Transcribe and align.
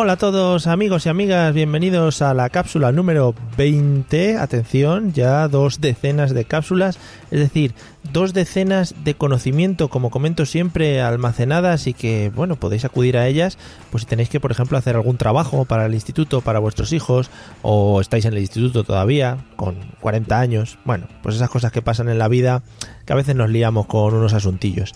Hola 0.00 0.12
a 0.12 0.16
todos 0.16 0.68
amigos 0.68 1.06
y 1.06 1.08
amigas, 1.08 1.52
bienvenidos 1.52 2.22
a 2.22 2.32
la 2.32 2.50
cápsula 2.50 2.92
número 2.92 3.34
20. 3.56 4.36
Atención, 4.36 5.12
ya 5.12 5.48
dos 5.48 5.80
decenas 5.80 6.32
de 6.32 6.44
cápsulas, 6.44 7.00
es 7.32 7.40
decir, 7.40 7.74
dos 8.12 8.32
decenas 8.32 8.94
de 9.02 9.14
conocimiento, 9.14 9.88
como 9.88 10.10
comento 10.10 10.46
siempre, 10.46 11.00
almacenadas 11.00 11.88
y 11.88 11.94
que, 11.94 12.30
bueno, 12.32 12.54
podéis 12.54 12.84
acudir 12.84 13.18
a 13.18 13.26
ellas, 13.26 13.58
pues 13.90 14.04
si 14.04 14.08
tenéis 14.08 14.28
que, 14.28 14.38
por 14.38 14.52
ejemplo, 14.52 14.78
hacer 14.78 14.94
algún 14.94 15.16
trabajo 15.16 15.64
para 15.64 15.86
el 15.86 15.94
instituto, 15.94 16.42
para 16.42 16.60
vuestros 16.60 16.92
hijos, 16.92 17.28
o 17.62 18.00
estáis 18.00 18.24
en 18.24 18.34
el 18.34 18.38
instituto 18.38 18.84
todavía, 18.84 19.46
con 19.56 19.74
40 19.98 20.38
años, 20.38 20.78
bueno, 20.84 21.08
pues 21.24 21.34
esas 21.34 21.50
cosas 21.50 21.72
que 21.72 21.82
pasan 21.82 22.08
en 22.08 22.20
la 22.20 22.28
vida, 22.28 22.62
que 23.04 23.14
a 23.14 23.16
veces 23.16 23.34
nos 23.34 23.50
liamos 23.50 23.86
con 23.86 24.14
unos 24.14 24.32
asuntillos. 24.32 24.94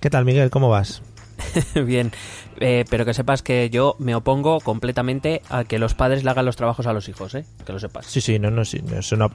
¿Qué 0.00 0.08
tal, 0.08 0.24
Miguel? 0.24 0.48
¿Cómo 0.48 0.70
vas? 0.70 1.02
Bien, 1.86 2.12
eh, 2.60 2.84
pero 2.90 3.04
que 3.04 3.14
sepas 3.14 3.42
que 3.42 3.70
yo 3.70 3.96
me 3.98 4.14
opongo 4.14 4.60
completamente 4.60 5.42
a 5.48 5.64
que 5.64 5.78
los 5.78 5.94
padres 5.94 6.24
le 6.24 6.30
hagan 6.30 6.44
los 6.44 6.56
trabajos 6.56 6.86
a 6.86 6.92
los 6.92 7.08
hijos, 7.08 7.34
¿eh? 7.34 7.44
Que 7.64 7.72
lo 7.72 7.78
sepas. 7.78 8.06
Sí, 8.06 8.20
sí, 8.20 8.38
no, 8.38 8.50
no, 8.50 8.64
sí, 8.64 8.80
no, 8.82 8.98
es 8.98 9.12
una- 9.12 9.30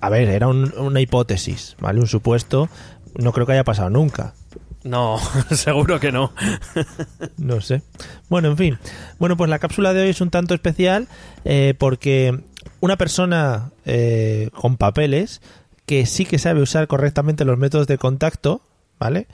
A 0.00 0.08
ver, 0.10 0.28
era 0.28 0.48
un- 0.48 0.72
una 0.78 1.00
hipótesis, 1.00 1.76
¿vale? 1.80 2.00
Un 2.00 2.06
supuesto. 2.06 2.68
No 3.16 3.32
creo 3.32 3.46
que 3.46 3.52
haya 3.52 3.64
pasado 3.64 3.90
nunca. 3.90 4.34
No, 4.82 5.18
seguro 5.50 6.00
que 6.00 6.12
no. 6.12 6.32
No 7.38 7.60
sé. 7.60 7.82
Bueno, 8.28 8.48
en 8.48 8.56
fin. 8.56 8.78
Bueno, 9.18 9.36
pues 9.36 9.48
la 9.50 9.58
cápsula 9.58 9.92
de 9.94 10.02
hoy 10.02 10.08
es 10.10 10.20
un 10.20 10.30
tanto 10.30 10.54
especial 10.54 11.08
eh, 11.44 11.74
porque 11.78 12.40
una 12.80 12.96
persona 12.96 13.70
eh, 13.84 14.50
con 14.54 14.76
papeles 14.76 15.40
que 15.86 16.06
sí 16.06 16.24
que 16.24 16.38
sabe 16.38 16.60
usar 16.62 16.86
correctamente 16.86 17.44
los 17.44 17.58
métodos 17.58 17.86
de 17.86 17.98
contacto, 17.98 18.62
¿vale? 18.98 19.28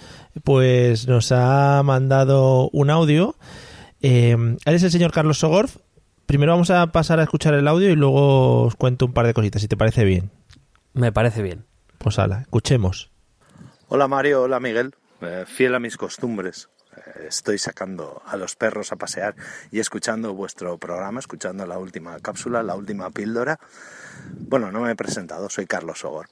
Pues 0.45 1.07
nos 1.09 1.33
ha 1.33 1.83
mandado 1.85 2.69
un 2.73 2.91
audio. 2.91 3.37
Eh, 4.03 4.37
él 4.65 4.75
es 4.75 4.83
el 4.83 4.91
señor 4.91 5.13
Carlos 5.13 5.39
Sogorf. 5.39 5.77
Primero 6.27 6.53
vamos 6.53 6.71
a 6.71 6.87
pasar 6.93 7.19
a 7.21 7.25
escuchar 7.25 7.55
el 7.55 7.67
audio 7.67 7.91
y 7.91 7.97
luego 7.97 8.63
os 8.63 8.77
cuento 8.77 9.07
un 9.07 9.13
par 9.13 9.27
de 9.27 9.35
cositas, 9.35 9.63
si 9.63 9.69
te 9.69 9.77
parece 9.77 10.05
bien. 10.05 10.31
Me 10.93 11.13
parece 11.13 11.43
bien. 11.43 11.67
Pues 11.99 12.19
ala, 12.19 12.41
escuchemos. 12.43 13.11
Hola 13.89 14.09
Mario, 14.09 14.43
hola 14.43 14.61
Miguel. 14.61 14.95
Eh, 15.21 15.45
fiel 15.47 15.75
a 15.75 15.81
mis 15.81 15.97
costumbres. 15.97 16.69
eh, 16.97 17.27
estoy 17.29 17.59
sacando 17.59 18.23
a 18.27 18.37
los 18.37 18.57
perros 18.57 18.93
a 18.93 18.97
pasear 18.97 19.35
y 19.71 19.81
escuchando 19.81 20.33
vuestro 20.35 20.79
programa, 20.79 21.21
escuchando 21.21 21.67
la 21.67 21.79
última 21.79 22.19
cápsula, 22.21 22.63
la 22.63 22.75
última 22.75 23.11
píldora. 23.11 23.59
Bueno, 24.33 24.71
no 24.73 24.81
me 24.81 24.93
he 24.93 24.97
presentado, 24.97 25.51
soy 25.51 25.67
Carlos 25.67 26.01
Sogor. 26.01 26.29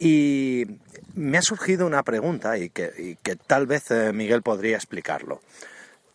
Y 0.00 0.66
me 1.14 1.38
ha 1.38 1.42
surgido 1.42 1.86
una 1.86 2.02
pregunta 2.02 2.58
y 2.58 2.70
que, 2.70 3.16
que 3.22 3.36
tal 3.36 3.66
vez 3.66 3.92
eh, 3.92 4.12
Miguel 4.12 4.42
podría 4.42 4.76
explicarlo. 4.76 5.40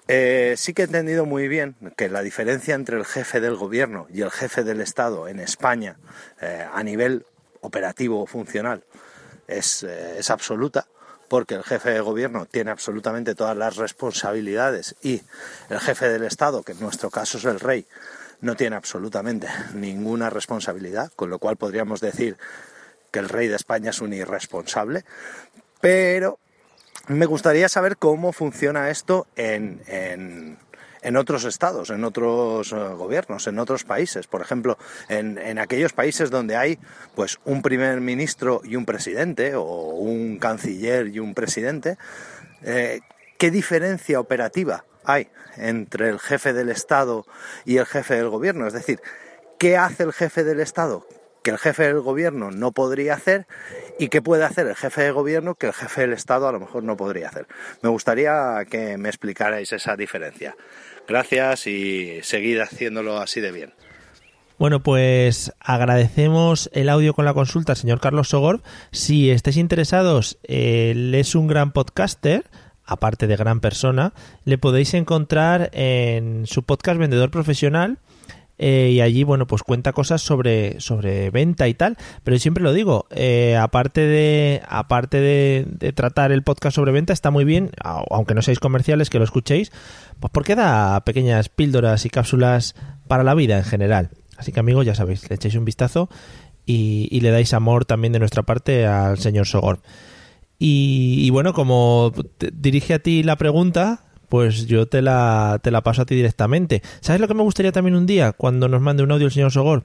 Eh, 0.08 0.54
sí 0.58 0.74
que 0.74 0.84
he 0.84 0.86
entendido 0.86 1.26
muy 1.26 1.48
bien 1.48 1.76
que 1.98 2.10
la 2.10 2.22
diferencia 2.22 2.76
entre 2.76 2.98
el 2.98 3.06
jefe 3.06 3.40
del 3.40 3.56
gobierno 3.56 4.06
y 4.14 4.22
el 4.22 4.30
jefe 4.30 4.64
del 4.64 4.82
Estado 4.82 5.28
en 5.28 5.40
España 5.40 5.98
eh, 6.42 6.68
a 6.72 6.84
nivel 6.84 7.26
operativo 7.62 8.22
o 8.22 8.28
funcional 8.28 8.84
es, 9.48 9.82
eh, 9.82 10.20
es 10.20 10.30
absoluta 10.30 10.86
porque 11.28 11.56
el 11.56 11.64
jefe 11.64 11.90
de 11.90 12.02
gobierno 12.02 12.46
tiene 12.46 12.70
absolutamente 12.70 13.34
todas 13.34 13.58
las 13.58 13.78
responsabilidades 13.78 14.96
y 15.02 15.24
el 15.70 15.80
jefe 15.80 16.08
del 16.08 16.24
Estado, 16.24 16.62
que 16.62 16.74
en 16.74 16.82
nuestro 16.82 17.10
caso 17.10 17.40
es 17.40 17.46
el 17.46 17.60
rey, 17.60 17.88
no 18.42 18.56
tiene 18.56 18.76
absolutamente 18.76 19.48
ninguna 19.74 20.30
responsabilidad, 20.30 21.12
con 21.16 21.32
lo 21.32 21.40
cual 21.40 21.58
podríamos 21.58 22.00
decir 22.00 22.38
que 23.16 23.20
el 23.20 23.30
rey 23.30 23.48
de 23.48 23.56
España 23.56 23.92
es 23.92 24.02
un 24.02 24.12
irresponsable, 24.12 25.06
pero 25.80 26.38
me 27.08 27.26
gustaría 27.26 27.70
saber 27.70 27.96
cómo 27.96 28.34
funciona 28.34 28.90
esto 28.90 29.26
en, 29.38 29.82
en, 29.88 30.58
en 31.02 31.16
otros 31.16 31.46
estados, 31.46 31.92
en 31.92 32.04
otros 32.04 32.74
eh, 32.74 32.76
gobiernos, 32.76 33.48
en 33.48 33.58
otros 33.60 33.86
países. 33.86 34.28
Por 34.28 34.42
ejemplo, 34.42 34.78
en, 35.08 35.38
en 35.38 35.60
aquellos 35.60 35.94
países 35.94 36.30
donde 36.30 36.58
hay 36.58 36.78
pues 37.16 37.40
un 37.46 37.62
primer 37.62 38.02
ministro 38.02 38.60
y 38.66 38.76
un 38.76 38.86
presidente, 38.86 39.56
o 39.56 39.64
un 39.64 40.38
canciller 40.38 41.08
y 41.08 41.20
un 41.20 41.34
presidente, 41.36 41.98
eh, 42.64 43.00
¿qué 43.38 43.50
diferencia 43.50 44.20
operativa 44.20 44.84
hay 45.06 45.30
entre 45.56 46.10
el 46.10 46.20
jefe 46.20 46.52
del 46.52 46.68
Estado 46.68 47.26
y 47.64 47.78
el 47.78 47.86
jefe 47.86 48.16
del 48.16 48.28
gobierno? 48.28 48.68
Es 48.68 48.74
decir, 48.74 49.00
¿qué 49.58 49.78
hace 49.78 50.04
el 50.04 50.12
jefe 50.12 50.44
del 50.44 50.60
Estado 50.60 51.08
que 51.46 51.52
el 51.52 51.60
jefe 51.60 51.84
del 51.84 52.02
gobierno 52.02 52.50
no 52.50 52.72
podría 52.72 53.14
hacer 53.14 53.46
y 54.00 54.08
qué 54.08 54.20
puede 54.20 54.44
hacer 54.44 54.66
el 54.66 54.76
jefe 54.76 55.04
de 55.04 55.12
gobierno 55.12 55.54
que 55.54 55.68
el 55.68 55.74
jefe 55.74 56.02
del 56.02 56.14
Estado 56.14 56.48
a 56.48 56.52
lo 56.52 56.60
mejor 56.60 56.84
no 56.84 56.98
podría 56.98 57.30
hacer. 57.30 57.46
Me 57.84 57.90
gustaría 57.90 58.66
que 58.68 58.98
me 58.98 59.10
explicarais 59.10 59.72
esa 59.72 59.96
diferencia. 59.96 60.56
Gracias 61.08 61.68
y 61.68 62.20
seguid 62.24 62.60
haciéndolo 62.62 63.20
así 63.20 63.42
de 63.42 63.52
bien. 63.52 63.74
Bueno, 64.58 64.82
pues 64.82 65.54
agradecemos 65.60 66.72
el 66.74 66.90
audio 66.90 67.14
con 67.14 67.26
la 67.26 67.36
consulta 67.36 67.76
señor 67.76 68.00
Carlos 68.00 68.30
Sogor. 68.30 68.64
Si 68.92 69.30
estáis 69.30 69.58
interesados, 69.58 70.40
él 70.42 71.14
es 71.14 71.36
un 71.36 71.46
gran 71.46 71.74
podcaster, 71.74 72.46
aparte 72.86 73.28
de 73.28 73.36
gran 73.36 73.60
persona. 73.60 74.14
Le 74.46 74.58
podéis 74.58 74.96
encontrar 74.96 75.70
en 75.74 76.48
su 76.48 76.64
podcast 76.64 76.98
Vendedor 76.98 77.30
Profesional. 77.30 78.00
Eh, 78.58 78.92
y 78.94 79.02
allí, 79.02 79.24
bueno, 79.24 79.48
pues 79.48 79.64
cuenta 79.64 79.94
cosas 79.94 80.22
sobre, 80.22 80.80
sobre 80.80 81.30
venta 81.30 81.68
y 81.68 81.74
tal. 81.74 81.98
Pero 82.24 82.40
siempre 82.40 82.64
lo 82.64 82.74
digo, 82.74 83.06
eh, 83.12 83.58
aparte 83.58 84.02
de 84.02 84.62
aparte 84.68 85.20
de, 85.20 85.92
tratar 85.94 86.32
el 86.32 86.44
podcast 86.44 86.76
sobre 86.76 86.92
venta, 86.92 87.14
está 87.14 87.32
muy 87.32 87.44
bien, 87.46 87.72
au- 87.84 88.06
aunque 88.12 88.34
no 88.34 88.42
seáis 88.42 88.60
comerciales, 88.60 89.10
que 89.10 89.20
lo 89.20 89.26
escuchéis, 89.26 89.72
pues 90.20 90.32
porque 90.32 90.56
da 90.56 91.04
pequeñas 91.06 91.50
píldoras 91.50 92.06
y 92.06 92.10
cápsulas 92.10 92.76
para 93.08 93.24
la 93.24 93.34
vida 93.34 93.58
en 93.58 93.64
general. 93.64 94.10
Así 94.38 94.52
que 94.52 94.60
amigos, 94.60 94.86
ya 94.86 94.96
sabéis, 94.96 95.30
le 95.30 95.36
echéis 95.36 95.56
un 95.56 95.66
vistazo 95.66 96.10
y, 96.66 97.20
le 97.22 97.32
dais 97.32 97.54
amor 97.54 97.86
también 97.86 98.14
de 98.14 98.20
nuestra 98.20 98.44
parte 98.44 98.86
al 98.86 99.20
señor 99.20 99.48
Sogor. 99.48 99.80
Y, 100.58 101.30
bueno, 101.32 101.54
como 101.54 102.14
dirige 102.54 102.94
a 102.94 103.00
ti 103.00 103.24
la 103.24 103.36
pregunta, 103.36 104.05
pues 104.30 104.66
yo 104.68 104.88
te 104.88 105.02
la, 105.02 105.60
te 105.64 105.72
la 105.72 105.82
paso 105.82 106.02
a 106.02 106.06
ti 106.06 106.16
directamente. 106.16 106.82
¿Sabes 107.02 107.22
lo 107.22 107.28
que 107.28 107.34
me 107.34 107.44
gustaría 107.44 107.72
también 107.72 107.96
un 107.96 108.06
día, 108.06 108.32
cuando 108.34 108.68
nos 108.68 108.82
mande 108.82 109.04
un 109.04 109.12
audio 109.12 109.26
el 109.28 109.32
señor 109.32 109.52
Sogor? 109.52 109.84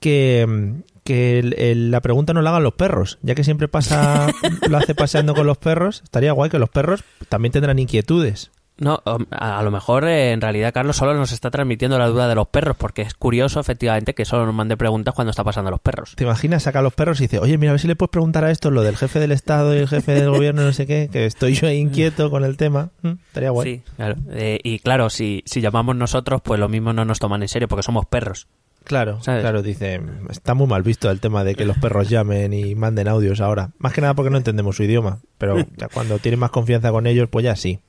Que, 0.00 0.74
que 1.04 1.38
el- 1.38 1.54
el- 1.58 1.90
la 1.90 2.00
pregunta 2.00 2.32
no 2.34 2.42
la 2.42 2.50
hagan 2.50 2.62
los 2.62 2.74
perros, 2.74 3.18
ya 3.22 3.34
que 3.34 3.44
siempre 3.44 3.68
pasa, 3.68 4.26
lo 4.68 4.76
hace 4.76 4.94
paseando 4.94 5.34
con 5.34 5.46
los 5.46 5.58
perros. 5.58 6.00
Estaría 6.04 6.32
guay 6.32 6.50
que 6.50 6.58
los 6.58 6.68
perros 6.70 7.04
también 7.28 7.52
tendrán 7.52 7.78
inquietudes. 7.78 8.50
No, 8.76 9.00
um, 9.06 9.24
a 9.30 9.58
a 9.58 9.62
lo 9.62 9.70
mejor 9.70 10.04
eh, 10.04 10.32
en 10.32 10.40
realidad 10.40 10.74
Carlos 10.74 10.96
solo 10.96 11.14
nos 11.14 11.30
está 11.30 11.50
transmitiendo 11.50 11.96
la 11.96 12.08
duda 12.08 12.26
de 12.26 12.34
los 12.34 12.48
perros, 12.48 12.76
porque 12.76 13.02
es 13.02 13.14
curioso 13.14 13.60
efectivamente 13.60 14.14
que 14.14 14.24
solo 14.24 14.46
nos 14.46 14.54
mande 14.54 14.76
preguntas 14.76 15.14
cuando 15.14 15.30
está 15.30 15.44
pasando 15.44 15.68
a 15.68 15.70
los 15.70 15.80
perros. 15.80 16.14
¿Te 16.16 16.24
imaginas? 16.24 16.64
Saca 16.64 16.80
a 16.80 16.82
los 16.82 16.92
perros 16.92 17.20
y 17.20 17.24
dice, 17.24 17.38
oye, 17.38 17.56
mira, 17.56 17.70
a 17.70 17.74
ver 17.74 17.80
si 17.80 17.86
le 17.86 17.94
puedes 17.94 18.10
preguntar 18.10 18.44
a 18.44 18.50
esto 18.50 18.70
lo 18.72 18.82
del 18.82 18.96
jefe 18.96 19.20
del 19.20 19.30
Estado 19.30 19.74
y 19.74 19.78
el 19.78 19.88
jefe 19.88 20.12
del 20.12 20.30
gobierno, 20.30 20.62
no 20.62 20.72
sé 20.72 20.86
qué, 20.86 21.08
que 21.12 21.26
estoy 21.26 21.54
yo 21.54 21.70
inquieto 21.70 22.30
con 22.30 22.42
el 22.44 22.56
tema. 22.56 22.90
Mm, 23.02 23.12
Estaría 23.28 23.50
guay. 23.50 23.76
Sí, 23.76 23.82
claro. 23.96 24.16
Eh, 24.30 24.58
y 24.64 24.80
claro, 24.80 25.08
si, 25.08 25.44
si 25.46 25.60
llamamos 25.60 25.94
nosotros, 25.94 26.40
pues 26.42 26.58
lo 26.58 26.68
mismo 26.68 26.92
no 26.92 27.04
nos 27.04 27.20
toman 27.20 27.42
en 27.42 27.48
serio, 27.48 27.68
porque 27.68 27.84
somos 27.84 28.06
perros. 28.06 28.48
Claro, 28.82 29.22
¿Sabes? 29.22 29.40
claro, 29.40 29.62
dice, 29.62 29.98
está 30.28 30.52
muy 30.52 30.66
mal 30.66 30.82
visto 30.82 31.10
el 31.10 31.18
tema 31.18 31.42
de 31.42 31.54
que 31.54 31.64
los 31.64 31.78
perros 31.78 32.10
llamen 32.10 32.52
y 32.52 32.74
manden 32.74 33.08
audios 33.08 33.40
ahora. 33.40 33.70
Más 33.78 33.94
que 33.94 34.02
nada 34.02 34.12
porque 34.12 34.30
no 34.30 34.36
entendemos 34.36 34.76
su 34.76 34.82
idioma, 34.82 35.20
pero 35.38 35.56
ya 35.76 35.88
cuando 35.88 36.18
tienes 36.18 36.38
más 36.38 36.50
confianza 36.50 36.90
con 36.90 37.06
ellos, 37.06 37.28
pues 37.30 37.44
ya 37.44 37.56
sí. 37.56 37.80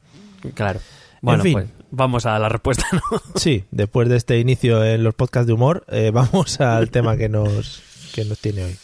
Claro. 0.53 0.79
Bueno, 1.21 1.43
fin. 1.43 1.53
pues 1.53 1.65
vamos 1.91 2.25
a 2.25 2.37
la 2.39 2.49
respuesta, 2.49 2.85
¿no? 2.91 3.01
Sí, 3.35 3.63
después 3.71 4.09
de 4.09 4.17
este 4.17 4.39
inicio 4.39 4.83
en 4.83 5.03
los 5.03 5.15
podcasts 5.15 5.47
de 5.47 5.53
humor, 5.53 5.85
eh, 5.89 6.11
vamos 6.13 6.59
al 6.61 6.91
tema 6.91 7.17
que 7.17 7.29
nos, 7.29 7.81
que 8.13 8.25
nos 8.25 8.39
tiene 8.39 8.63
hoy. 8.65 8.75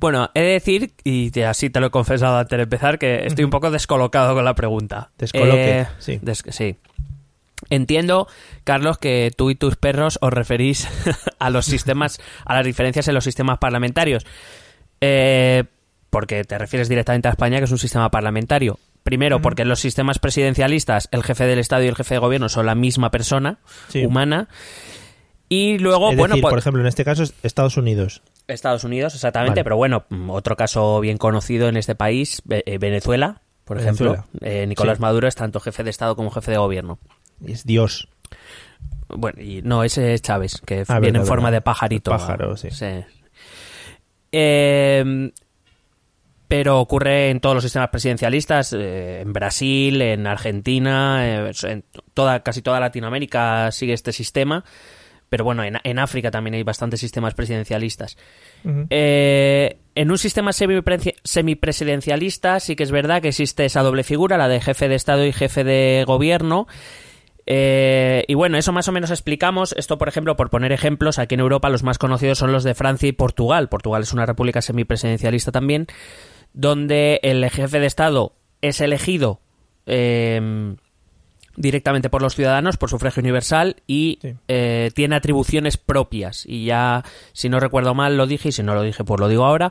Bueno, 0.00 0.30
he 0.34 0.40
de 0.42 0.52
decir, 0.52 0.92
y 1.04 1.30
te- 1.32 1.44
así 1.46 1.70
te 1.70 1.80
lo 1.80 1.88
he 1.88 1.90
confesado 1.90 2.38
antes 2.38 2.56
de 2.56 2.62
empezar, 2.62 2.98
que 2.98 3.26
estoy 3.26 3.44
un 3.44 3.50
poco 3.50 3.70
descolocado 3.70 4.34
con 4.34 4.44
la 4.44 4.54
pregunta. 4.54 5.10
Descoloque, 5.18 5.80
Eh, 5.80 5.86
sí. 5.98 6.18
des- 6.22 6.44
sí. 6.50 6.76
Entiendo, 7.70 8.28
Carlos, 8.62 8.98
que 8.98 9.32
tú 9.36 9.50
y 9.50 9.56
tus 9.56 9.74
perros 9.76 10.18
os 10.22 10.32
referís 10.32 10.86
a 11.40 11.50
los 11.50 11.66
sistemas, 11.66 12.20
a 12.44 12.54
las 12.54 12.64
diferencias 12.64 13.08
en 13.08 13.14
los 13.14 13.24
sistemas 13.24 13.58
parlamentarios. 13.58 14.24
Eh, 15.00 15.64
porque 16.10 16.44
te 16.44 16.56
refieres 16.56 16.88
directamente 16.88 17.28
a 17.28 17.32
España, 17.32 17.58
que 17.58 17.64
es 17.64 17.70
un 17.72 17.78
sistema 17.78 18.08
parlamentario. 18.10 18.78
Primero, 19.08 19.40
porque 19.40 19.62
en 19.62 19.68
los 19.68 19.80
sistemas 19.80 20.18
presidencialistas 20.18 21.08
el 21.12 21.22
jefe 21.22 21.44
del 21.46 21.58
Estado 21.58 21.82
y 21.82 21.86
el 21.86 21.96
jefe 21.96 22.14
de 22.14 22.18
gobierno 22.20 22.48
son 22.50 22.66
la 22.66 22.74
misma 22.74 23.10
persona 23.10 23.58
Sí. 23.88 24.04
humana. 24.04 24.48
Y 25.48 25.78
luego, 25.78 26.10
es 26.10 26.16
bueno, 26.18 26.34
decir, 26.34 26.42
pues- 26.42 26.50
por 26.52 26.58
ejemplo, 26.58 26.82
en 26.82 26.88
este 26.88 27.04
caso 27.06 27.22
es 27.22 27.32
Estados 27.42 27.78
Unidos. 27.78 28.22
Estados 28.48 28.84
Unidos, 28.84 29.14
exactamente, 29.14 29.52
Vale. 29.60 29.64
pero 29.64 29.76
bueno, 29.78 30.04
mm, 30.10 30.28
otro 30.28 30.56
caso 30.56 31.00
bien 31.00 31.16
conocido 31.16 31.68
en 31.68 31.78
este 31.78 31.94
país, 31.94 32.42
eh, 32.50 32.76
Venezuela, 32.78 33.40
por 33.64 33.78
Venezuela. 33.78 34.12
ejemplo. 34.28 34.46
Eh, 34.46 34.66
Nicolás 34.66 34.98
Sí. 34.98 35.02
Maduro 35.02 35.26
es 35.26 35.34
tanto 35.34 35.58
jefe 35.60 35.84
de 35.84 35.90
Estado 35.90 36.14
como 36.16 36.30
jefe 36.30 36.50
de 36.50 36.58
gobierno. 36.58 36.98
Es 37.46 37.64
Dios. 37.64 38.08
Bueno, 39.08 39.40
y 39.40 39.62
no, 39.62 39.84
ese 39.84 40.12
es 40.12 40.20
Chávez, 40.20 40.60
que 40.66 40.84
Ah, 40.86 41.00
viene 41.00 41.18
en 41.20 41.24
forma 41.26 41.44
verdad. 41.48 41.56
de 41.56 41.62
pajarito. 41.62 42.10
Pájaro, 42.10 42.56
sí. 42.58 42.68
Eh, 44.32 45.30
pero 46.48 46.80
ocurre 46.80 47.30
en 47.30 47.40
todos 47.40 47.54
los 47.54 47.62
sistemas 47.62 47.90
presidencialistas, 47.90 48.72
eh, 48.72 49.20
en 49.20 49.32
Brasil, 49.32 50.02
en 50.02 50.26
Argentina, 50.26 51.20
eh, 51.24 51.52
en 51.64 51.84
toda, 52.14 52.42
casi 52.42 52.62
toda 52.62 52.80
Latinoamérica 52.80 53.70
sigue 53.70 53.92
este 53.92 54.12
sistema. 54.12 54.64
Pero 55.30 55.44
bueno, 55.44 55.62
en, 55.62 55.76
en 55.84 55.98
África 55.98 56.30
también 56.30 56.54
hay 56.54 56.62
bastantes 56.62 57.00
sistemas 57.00 57.34
presidencialistas. 57.34 58.16
Eh, 58.88 59.76
en 59.94 60.10
un 60.10 60.16
sistema 60.16 60.52
semipre- 60.52 61.16
semipresidencialista 61.22 62.60
sí 62.60 62.76
que 62.76 62.84
es 62.84 62.90
verdad 62.90 63.20
que 63.20 63.28
existe 63.28 63.66
esa 63.66 63.82
doble 63.82 64.04
figura, 64.04 64.38
la 64.38 64.48
de 64.48 64.62
jefe 64.62 64.88
de 64.88 64.94
Estado 64.94 65.26
y 65.26 65.32
jefe 65.34 65.64
de 65.64 66.04
gobierno. 66.06 66.66
Eh, 67.44 68.24
y 68.26 68.34
bueno, 68.34 68.56
eso 68.56 68.72
más 68.72 68.88
o 68.88 68.92
menos 68.92 69.10
explicamos. 69.10 69.74
Esto, 69.76 69.98
por 69.98 70.08
ejemplo, 70.08 70.36
por 70.36 70.48
poner 70.48 70.72
ejemplos, 70.72 71.18
aquí 71.18 71.34
en 71.34 71.40
Europa 71.40 71.68
los 71.68 71.82
más 71.82 71.98
conocidos 71.98 72.38
son 72.38 72.52
los 72.52 72.64
de 72.64 72.74
Francia 72.74 73.08
y 73.08 73.12
Portugal. 73.12 73.68
Portugal 73.68 74.02
es 74.02 74.12
una 74.14 74.24
república 74.24 74.62
semipresidencialista 74.62 75.52
también, 75.52 75.86
donde 76.58 77.20
el 77.22 77.48
jefe 77.50 77.78
de 77.78 77.86
Estado 77.86 78.32
es 78.62 78.80
elegido 78.80 79.40
eh, 79.86 80.74
directamente 81.54 82.10
por 82.10 82.20
los 82.20 82.34
ciudadanos, 82.34 82.76
por 82.76 82.90
sufragio 82.90 83.20
universal, 83.20 83.76
y 83.86 84.18
Sí. 84.20 84.34
eh, 84.48 84.90
tiene 84.92 85.14
atribuciones 85.14 85.76
propias. 85.76 86.44
Y 86.46 86.64
ya, 86.64 87.04
si 87.32 87.48
no 87.48 87.60
recuerdo 87.60 87.94
mal, 87.94 88.16
lo 88.16 88.26
dije, 88.26 88.48
y 88.48 88.52
si 88.52 88.64
no 88.64 88.74
lo 88.74 88.82
dije, 88.82 89.04
pues 89.04 89.20
lo 89.20 89.28
digo 89.28 89.44
ahora. 89.44 89.70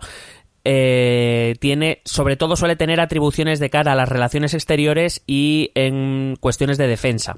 Eh, 0.63 1.55
tiene, 1.59 2.01
sobre 2.05 2.35
todo 2.37 2.55
suele 2.55 2.75
tener 2.77 2.99
atribuciones 3.01 3.59
de 3.59 3.69
cara 3.69 3.91
a 3.91 3.95
las 3.95 4.07
relaciones 4.09 4.53
exteriores 4.53 5.23
y 5.27 5.71
en 5.75 6.37
cuestiones 6.39 6.77
de 6.77 6.87
defensa 6.87 7.37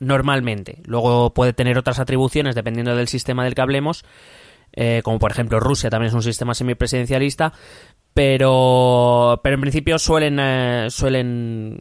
normalmente. 0.00 0.78
Luego 0.84 1.32
puede 1.32 1.52
tener 1.52 1.78
otras 1.78 2.00
atribuciones 2.00 2.54
dependiendo 2.56 2.96
del 2.96 3.06
sistema 3.08 3.44
del 3.44 3.54
que 3.54 3.60
hablemos, 3.62 4.04
eh, 4.72 5.00
como 5.04 5.20
por 5.20 5.30
ejemplo 5.30 5.60
Rusia 5.60 5.90
también 5.90 6.08
es 6.08 6.14
un 6.14 6.24
sistema 6.24 6.54
semipresidencialista, 6.54 7.52
pero, 8.14 9.40
pero 9.42 9.54
en 9.56 9.60
principio 9.60 9.98
suelen, 9.98 10.38
eh, 10.40 10.86
suelen 10.90 11.80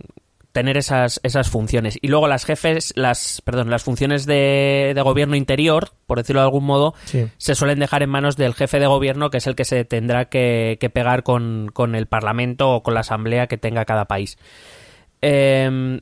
tener 0.51 0.77
esas, 0.77 1.19
esas 1.23 1.49
funciones. 1.49 1.97
Y 2.01 2.09
luego 2.09 2.27
las 2.27 2.45
jefes, 2.45 2.93
las, 2.95 3.41
perdón, 3.43 3.69
las 3.71 3.83
funciones 3.83 4.25
de, 4.25 4.91
de 4.93 5.01
gobierno 5.01 5.35
interior, 5.35 5.89
por 6.05 6.17
decirlo 6.19 6.41
de 6.41 6.45
algún 6.45 6.65
modo, 6.65 6.93
Sí. 7.05 7.27
se 7.37 7.55
suelen 7.55 7.79
dejar 7.79 8.03
en 8.03 8.09
manos 8.11 8.35
del 8.37 8.53
jefe 8.53 8.79
de 8.79 8.85
gobierno, 8.87 9.29
que 9.31 9.37
es 9.37 9.47
el 9.47 9.55
que 9.55 9.65
se 9.65 9.83
tendrá 9.85 10.25
que, 10.25 10.77
que 10.79 10.89
pegar 10.91 11.23
con, 11.23 11.69
con 11.73 11.95
el 11.95 12.05
Parlamento 12.07 12.69
o 12.71 12.83
con 12.83 12.93
la 12.93 12.99
Asamblea 12.99 13.47
que 13.47 13.57
tenga 13.57 13.85
cada 13.85 14.05
país. 14.05 14.37
Eh, 15.21 15.99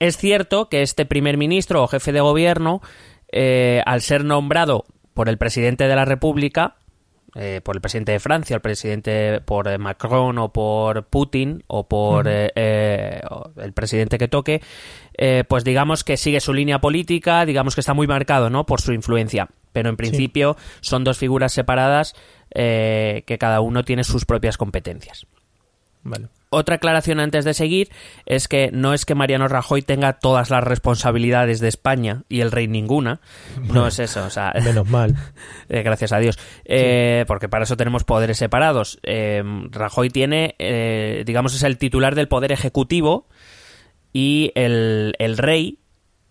es 0.00 0.16
cierto 0.16 0.68
que 0.68 0.82
este 0.82 1.06
primer 1.06 1.36
ministro 1.36 1.82
o 1.82 1.88
jefe 1.88 2.12
de 2.12 2.20
gobierno, 2.20 2.80
eh, 3.32 3.82
al 3.86 4.00
ser 4.00 4.24
nombrado 4.24 4.86
por 5.14 5.28
el 5.28 5.38
presidente 5.38 5.86
de 5.88 5.96
la 5.96 6.04
República, 6.04 6.76
eh, 7.34 7.60
por 7.62 7.76
el 7.76 7.80
presidente 7.80 8.12
de 8.12 8.20
Francia, 8.20 8.54
el 8.54 8.62
presidente 8.62 9.40
por 9.40 9.68
eh, 9.68 9.78
Macron 9.78 10.38
o 10.38 10.52
por 10.52 11.06
Putin 11.06 11.62
o 11.66 11.86
por 11.86 12.26
eh, 12.28 12.50
eh, 12.54 13.20
el 13.56 13.72
presidente 13.72 14.18
que 14.18 14.28
toque, 14.28 14.62
pues 15.48 15.64
digamos 15.64 16.04
que 16.04 16.16
sigue 16.16 16.40
su 16.40 16.54
línea 16.54 16.80
política, 16.80 17.44
digamos 17.44 17.74
que 17.74 17.80
está 17.80 17.92
muy 17.92 18.06
marcado, 18.06 18.50
¿no? 18.50 18.66
Por 18.66 18.80
su 18.80 18.92
influencia. 18.92 19.48
Pero 19.72 19.90
en 19.90 19.96
principio 19.96 20.56
son 20.80 21.04
dos 21.04 21.18
figuras 21.18 21.52
separadas 21.52 22.14
eh, 22.54 23.24
que 23.26 23.36
cada 23.36 23.60
uno 23.60 23.84
tiene 23.84 24.04
sus 24.04 24.24
propias 24.24 24.56
competencias. 24.56 25.26
Vale. 26.02 26.28
Otra 26.50 26.76
aclaración 26.76 27.20
antes 27.20 27.44
de 27.44 27.52
seguir 27.52 27.90
es 28.24 28.48
que 28.48 28.70
no 28.72 28.94
es 28.94 29.04
que 29.04 29.14
Mariano 29.14 29.48
Rajoy 29.48 29.82
tenga 29.82 30.14
todas 30.14 30.48
las 30.48 30.64
responsabilidades 30.64 31.60
de 31.60 31.68
España 31.68 32.22
y 32.28 32.40
el 32.40 32.50
rey 32.50 32.68
ninguna. 32.68 33.20
No 33.72 33.86
es 33.86 33.98
eso, 33.98 34.24
o 34.24 34.30
sea, 34.30 34.54
Menos 34.64 34.88
mal. 34.88 35.14
eh, 35.68 35.82
gracias 35.82 36.12
a 36.12 36.18
Dios. 36.18 36.38
Eh, 36.64 37.24
Porque 37.26 37.48
para 37.48 37.64
eso 37.64 37.76
tenemos 37.76 38.04
poderes 38.04 38.38
separados. 38.38 38.98
Eh, 39.02 39.42
Rajoy 39.70 40.08
tiene, 40.08 40.54
digamos, 41.26 41.54
es 41.54 41.62
el 41.62 41.76
titular 41.76 42.14
del 42.14 42.28
poder 42.28 42.52
ejecutivo 42.52 43.28
y 44.12 44.52
el, 44.54 45.14
el 45.18 45.36
rey 45.36 45.80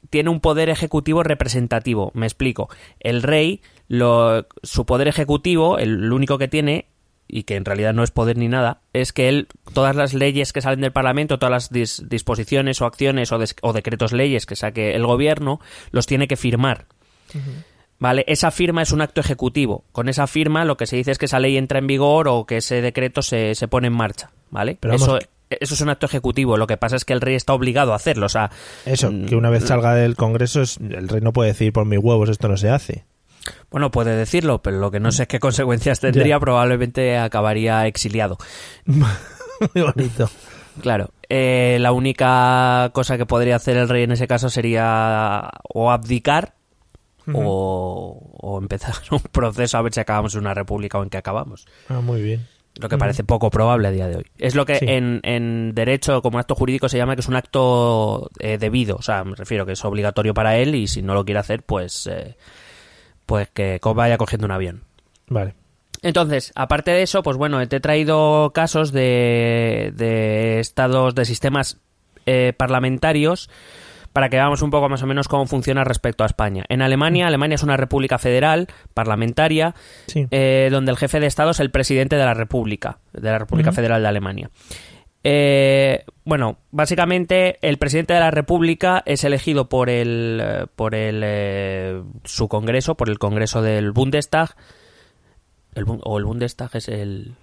tiene 0.09 0.29
un 0.29 0.39
poder 0.39 0.69
ejecutivo 0.69 1.21
representativo. 1.21 2.11
Me 2.15 2.25
explico. 2.25 2.69
El 2.99 3.21
rey, 3.21 3.61
lo, 3.87 4.47
su 4.63 4.85
poder 4.85 5.07
ejecutivo, 5.07 5.77
el, 5.77 6.05
el 6.05 6.13
único 6.13 6.37
que 6.37 6.47
tiene, 6.47 6.87
y 7.27 7.43
que 7.43 7.55
en 7.55 7.65
realidad 7.65 7.93
no 7.93 8.03
es 8.03 8.11
poder 8.11 8.37
ni 8.37 8.47
nada, 8.47 8.81
es 8.93 9.11
que 9.13 9.27
él, 9.29 9.47
todas 9.73 9.95
las 9.95 10.13
leyes 10.13 10.53
que 10.53 10.61
salen 10.61 10.81
del 10.81 10.91
Parlamento, 10.93 11.39
todas 11.39 11.51
las 11.51 11.71
dis- 11.71 12.07
disposiciones 12.07 12.81
o 12.81 12.85
acciones 12.85 13.31
o, 13.31 13.39
o 13.61 13.73
decretos 13.73 14.13
leyes 14.13 14.45
que 14.45 14.55
saque 14.55 14.95
el 14.95 15.05
gobierno, 15.05 15.59
los 15.91 16.05
tiene 16.07 16.27
que 16.27 16.37
firmar. 16.37 16.85
¿Vale? 17.99 18.23
Esa 18.27 18.51
firma 18.51 18.83
es 18.83 18.91
un 18.91 19.01
acto 19.01 19.21
ejecutivo. 19.21 19.83
Con 19.91 20.07
esa 20.07 20.27
firma 20.27 20.65
lo 20.65 20.77
que 20.77 20.85
se 20.85 20.95
dice 20.97 21.11
es 21.11 21.17
que 21.17 21.25
esa 21.25 21.39
ley 21.39 21.57
entra 21.57 21.79
en 21.79 21.87
vigor 21.87 22.27
o 22.27 22.45
que 22.45 22.57
ese 22.57 22.81
decreto 22.81 23.21
se, 23.23 23.55
se 23.55 23.67
pone 23.67 23.87
en 23.87 23.93
marcha. 23.93 24.29
¿Vale? 24.51 24.77
Pero 24.79 24.93
eso, 24.93 25.19
eso 25.49 25.73
es 25.73 25.81
un 25.81 25.89
acto 25.89 26.05
ejecutivo. 26.05 26.57
Lo 26.57 26.67
que 26.67 26.77
pasa 26.77 26.95
es 26.95 27.05
que 27.05 27.13
el 27.13 27.21
rey 27.21 27.33
está 27.35 27.53
obligado 27.53 27.93
a 27.93 27.95
hacerlo. 27.95 28.27
O 28.27 28.29
sea, 28.29 28.51
Eso, 28.85 29.11
mm, 29.11 29.25
que 29.25 29.35
una 29.35 29.49
vez 29.49 29.65
salga 29.65 29.95
del 29.95 30.15
Congreso, 30.15 30.61
es- 30.61 30.77
el 30.77 31.09
rey 31.09 31.21
no 31.21 31.33
puede 31.33 31.49
decir 31.49 31.73
por 31.73 31.85
mis 31.85 31.99
huevos 31.99 32.29
esto 32.29 32.47
no 32.47 32.55
se 32.55 32.69
hace. 32.69 33.05
Bueno, 33.71 33.91
puede 33.91 34.15
decirlo, 34.15 34.61
pero 34.61 34.79
lo 34.79 34.91
que 34.91 34.99
no 34.99 35.11
sé 35.11 35.23
es 35.23 35.27
qué 35.27 35.39
consecuencias 35.39 35.99
tendría. 36.01 36.39
Probablemente 36.39 37.17
acabaría 37.17 37.85
exiliado. 37.87 38.37
Muy 38.85 39.81
bonito. 39.83 40.29
Claro. 40.81 41.09
Eh, 41.29 41.77
la 41.81 41.91
única 41.91 42.91
cosa 42.93 43.17
que 43.17 43.25
podría 43.25 43.55
hacer 43.55 43.77
el 43.77 43.89
rey 43.89 44.03
en 44.03 44.11
ese 44.11 44.27
caso 44.27 44.49
sería 44.49 45.49
o 45.73 45.91
abdicar 45.91 46.53
o, 47.33 48.31
o 48.39 48.57
empezar 48.59 48.93
un 49.11 49.19
proceso 49.19 49.77
a 49.77 49.81
ver 49.81 49.93
si 49.93 49.99
acabamos 49.99 50.33
en 50.35 50.41
una 50.41 50.53
república 50.53 50.99
o 50.99 51.03
en 51.03 51.09
qué 51.09 51.17
acabamos. 51.17 51.65
Ah, 51.89 51.99
muy 52.01 52.21
bien. 52.21 52.47
Lo 52.79 52.89
que 52.89 52.97
parece 52.99 53.23
poco 53.23 53.49
probable 53.49 53.87
a 53.87 53.91
día 53.91 54.07
de 54.07 54.17
hoy. 54.17 54.25
Es 54.37 54.53
lo 54.53 54.63
que 54.67 54.75
Sí. 54.77 54.85
en, 54.87 55.19
en 55.23 55.73
derecho, 55.73 56.21
como 56.21 56.37
acto 56.37 56.53
jurídico, 56.53 56.87
se 56.87 56.97
llama 56.97 57.15
que 57.15 57.21
es 57.21 57.27
un 57.27 57.35
acto 57.35 58.29
eh, 58.39 58.59
debido. 58.59 58.97
O 58.97 59.01
sea, 59.01 59.23
me 59.23 59.35
refiero 59.35 59.65
que 59.65 59.71
es 59.71 59.83
obligatorio 59.83 60.35
para 60.35 60.57
él 60.57 60.75
y 60.75 60.87
si 60.87 61.01
no 61.01 61.15
lo 61.15 61.25
quiere 61.25 61.39
hacer, 61.39 61.63
pues, 61.63 62.05
eh, 62.05 62.37
pues 63.27 63.49
que 63.53 63.79
vaya 63.93 64.17
cogiendo 64.17 64.45
un 64.45 64.51
avión. 64.51 64.83
Vale. 65.27 65.53
Entonces, 66.01 66.51
aparte 66.55 66.91
de 66.91 67.03
eso, 67.03 67.21
pues 67.21 67.37
bueno, 67.37 67.65
te 67.67 67.75
he 67.75 67.79
traído 67.79 68.51
casos 68.53 68.91
de, 68.91 69.91
de 69.95 70.59
estados, 70.59 71.13
de 71.13 71.25
sistemas 71.25 71.77
eh, 72.25 72.53
parlamentarios 72.57 73.49
para 74.13 74.29
que 74.29 74.37
veamos 74.37 74.61
un 74.63 74.71
poco 74.71 74.89
más 74.89 75.03
o 75.03 75.05
menos 75.07 75.27
cómo 75.27 75.45
funciona 75.45 75.83
respecto 75.83 76.23
a 76.23 76.27
España. 76.27 76.63
En 76.69 76.81
Alemania, 76.81 77.27
Alemania 77.27 77.55
es 77.55 77.63
una 77.63 77.77
república 77.77 78.17
federal, 78.17 78.67
parlamentaria, 78.93 79.75
Sí. 80.07 80.25
eh, 80.31 80.69
donde 80.71 80.91
el 80.91 80.97
jefe 80.97 81.19
de 81.19 81.27
Estado 81.27 81.51
es 81.51 81.59
el 81.59 81.69
presidente 81.69 82.15
de 82.15 82.25
la 82.25 82.33
República, 82.33 82.99
de 83.13 83.29
la 83.29 83.37
República. 83.37 83.71
Federal 83.71 84.01
de 84.01 84.07
Alemania. 84.07 84.49
Eh, 85.23 86.05
bueno, 86.23 86.57
básicamente 86.71 87.57
el 87.61 87.77
presidente 87.77 88.13
de 88.13 88.19
la 88.19 88.31
República 88.31 89.03
es 89.05 89.23
elegido 89.23 89.69
por 89.69 89.89
el, 89.89 90.67
por 90.75 90.95
el 90.95 91.21
eh, 91.23 92.01
su 92.23 92.47
Congreso, 92.47 92.95
por 92.95 93.09
el 93.09 93.19
Congreso 93.19 93.61
del 93.61 93.91
Bundestag, 93.91 94.55
el, 95.75 95.85
o 95.87 96.17
el 96.17 96.25
Bundestag 96.25 96.75
es 96.75 96.87
el, 96.87 97.35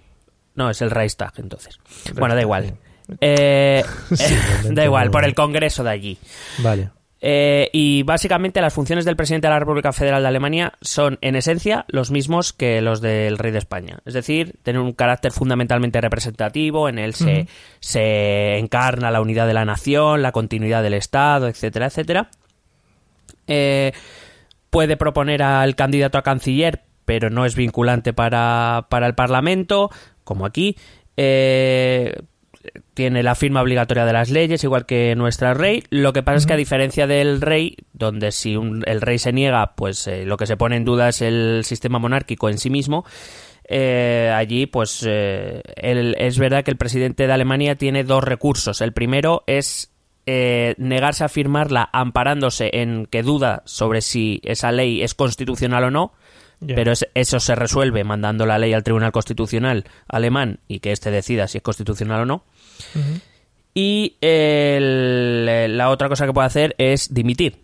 no 0.55 0.69
es 0.69 0.81
el 0.81 0.91
Reichstag, 0.91 1.33
entonces. 1.37 1.79
Bueno, 2.15 2.35
da 2.35 2.41
igual. 2.41 2.77
Eh, 3.21 3.83
da 4.71 4.85
igual, 4.85 5.11
por 5.11 5.25
el 5.25 5.35
Congreso 5.35 5.83
de 5.83 5.89
allí. 5.89 6.17
Vale. 6.59 6.89
Eh, 7.27 7.71
y 7.73 8.03
básicamente 8.03 8.61
las 8.61 8.75
funciones 8.75 9.03
del 9.03 9.15
presidente 9.15 9.47
de 9.47 9.53
la 9.53 9.57
República 9.57 9.91
Federal 9.91 10.21
de 10.21 10.27
Alemania 10.27 10.73
son, 10.81 11.17
en 11.21 11.35
esencia, 11.35 11.83
los 11.87 12.11
mismos 12.11 12.53
que 12.53 12.81
los 12.81 13.01
del 13.01 13.39
rey 13.39 13.51
de 13.51 13.57
España. 13.57 13.97
Es 14.05 14.13
decir, 14.13 14.53
tener 14.61 14.79
un 14.79 14.93
carácter 14.93 15.31
fundamentalmente 15.31 15.99
representativo, 15.99 16.87
en 16.87 16.99
él 16.99 17.15
se, 17.15 17.47
se 17.79 18.59
encarna 18.59 19.09
la 19.09 19.21
unidad 19.21 19.47
de 19.47 19.55
la 19.55 19.65
nación, 19.65 20.21
la 20.21 20.31
continuidad 20.31 20.83
del 20.83 20.93
Estado, 20.93 21.47
etcétera, 21.47 21.87
etcétera. 21.87 22.29
Eh, 23.47 23.91
puede 24.69 24.95
proponer 24.95 25.41
al 25.41 25.75
candidato 25.75 26.19
a 26.19 26.21
canciller, 26.21 26.83
pero 27.05 27.31
no 27.31 27.47
es 27.47 27.55
vinculante 27.55 28.13
para, 28.13 28.85
para 28.91 29.07
el 29.07 29.15
Parlamento, 29.15 29.89
como 30.23 30.45
aquí. 30.45 30.77
Eh, 31.17 32.13
tiene 32.93 33.23
la 33.23 33.35
firma 33.35 33.61
obligatoria 33.61 34.05
de 34.05 34.13
las 34.13 34.29
leyes, 34.29 34.63
igual 34.63 34.85
que 34.85 35.15
nuestra 35.15 35.53
rey. 35.53 35.83
Lo 35.89 36.13
que 36.13 36.23
pasa 36.23 36.37
es 36.37 36.45
que 36.45 36.53
a 36.53 36.57
diferencia 36.57 37.07
del 37.07 37.41
rey, 37.41 37.77
donde 37.93 38.31
si 38.31 38.55
un- 38.55 38.83
el 38.87 39.01
rey 39.01 39.17
se 39.19 39.33
niega, 39.33 39.75
pues 39.75 40.07
eh, 40.07 40.25
lo 40.25 40.37
que 40.37 40.45
se 40.47 40.57
pone 40.57 40.75
en 40.77 40.85
duda 40.85 41.09
es 41.09 41.21
el 41.21 41.61
sistema 41.65 41.99
monárquico 41.99 42.49
en 42.49 42.57
sí 42.57 42.69
mismo. 42.69 43.05
eh, 43.67 44.31
allí, 44.35 44.67
pues 44.67 45.03
eh, 45.07 45.63
el- 45.77 46.15
es 46.19 46.37
verdad 46.37 46.63
que 46.63 46.69
el 46.69 46.77
presidente 46.77 47.25
de 47.25 47.33
Alemania 47.33 47.75
tiene 47.75 48.03
dos 48.03 48.23
recursos. 48.23 48.79
El 48.81 48.93
primero 48.93 49.43
es 49.47 49.91
eh, 50.27 50.75
negarse 50.77 51.23
a 51.23 51.29
firmarla 51.29 51.89
amparándose 51.93 52.69
en 52.73 53.05
que 53.07 53.23
duda 53.23 53.61
sobre 53.65 54.01
si 54.01 54.39
esa 54.43 54.71
ley 54.71 55.01
es 55.01 55.13
constitucional 55.15 55.83
o 55.85 55.91
no. 55.91 56.13
Pero 56.75 56.91
es- 56.93 57.07
eso 57.15 57.39
se 57.39 57.53
resuelve 57.53 58.03
mandando 58.03 58.45
la 58.45 58.57
ley 58.57 58.73
al 58.73 58.83
Tribunal 58.83 59.11
Constitucional 59.11 59.83
alemán 60.07 60.59
y 60.67 60.79
que 60.79 60.91
éste 60.91 61.11
decida 61.11 61.47
si 61.47 61.57
es 61.57 61.63
constitucional 61.63 62.21
o 62.21 62.25
no. 62.25 62.43
Y 63.73 64.15
el- 64.21 65.77
la 65.77 65.89
otra 65.89 66.07
cosa 66.09 66.25
que 66.25 66.33
puede 66.33 66.47
hacer 66.47 66.75
es 66.77 67.13
dimitir. 67.13 67.57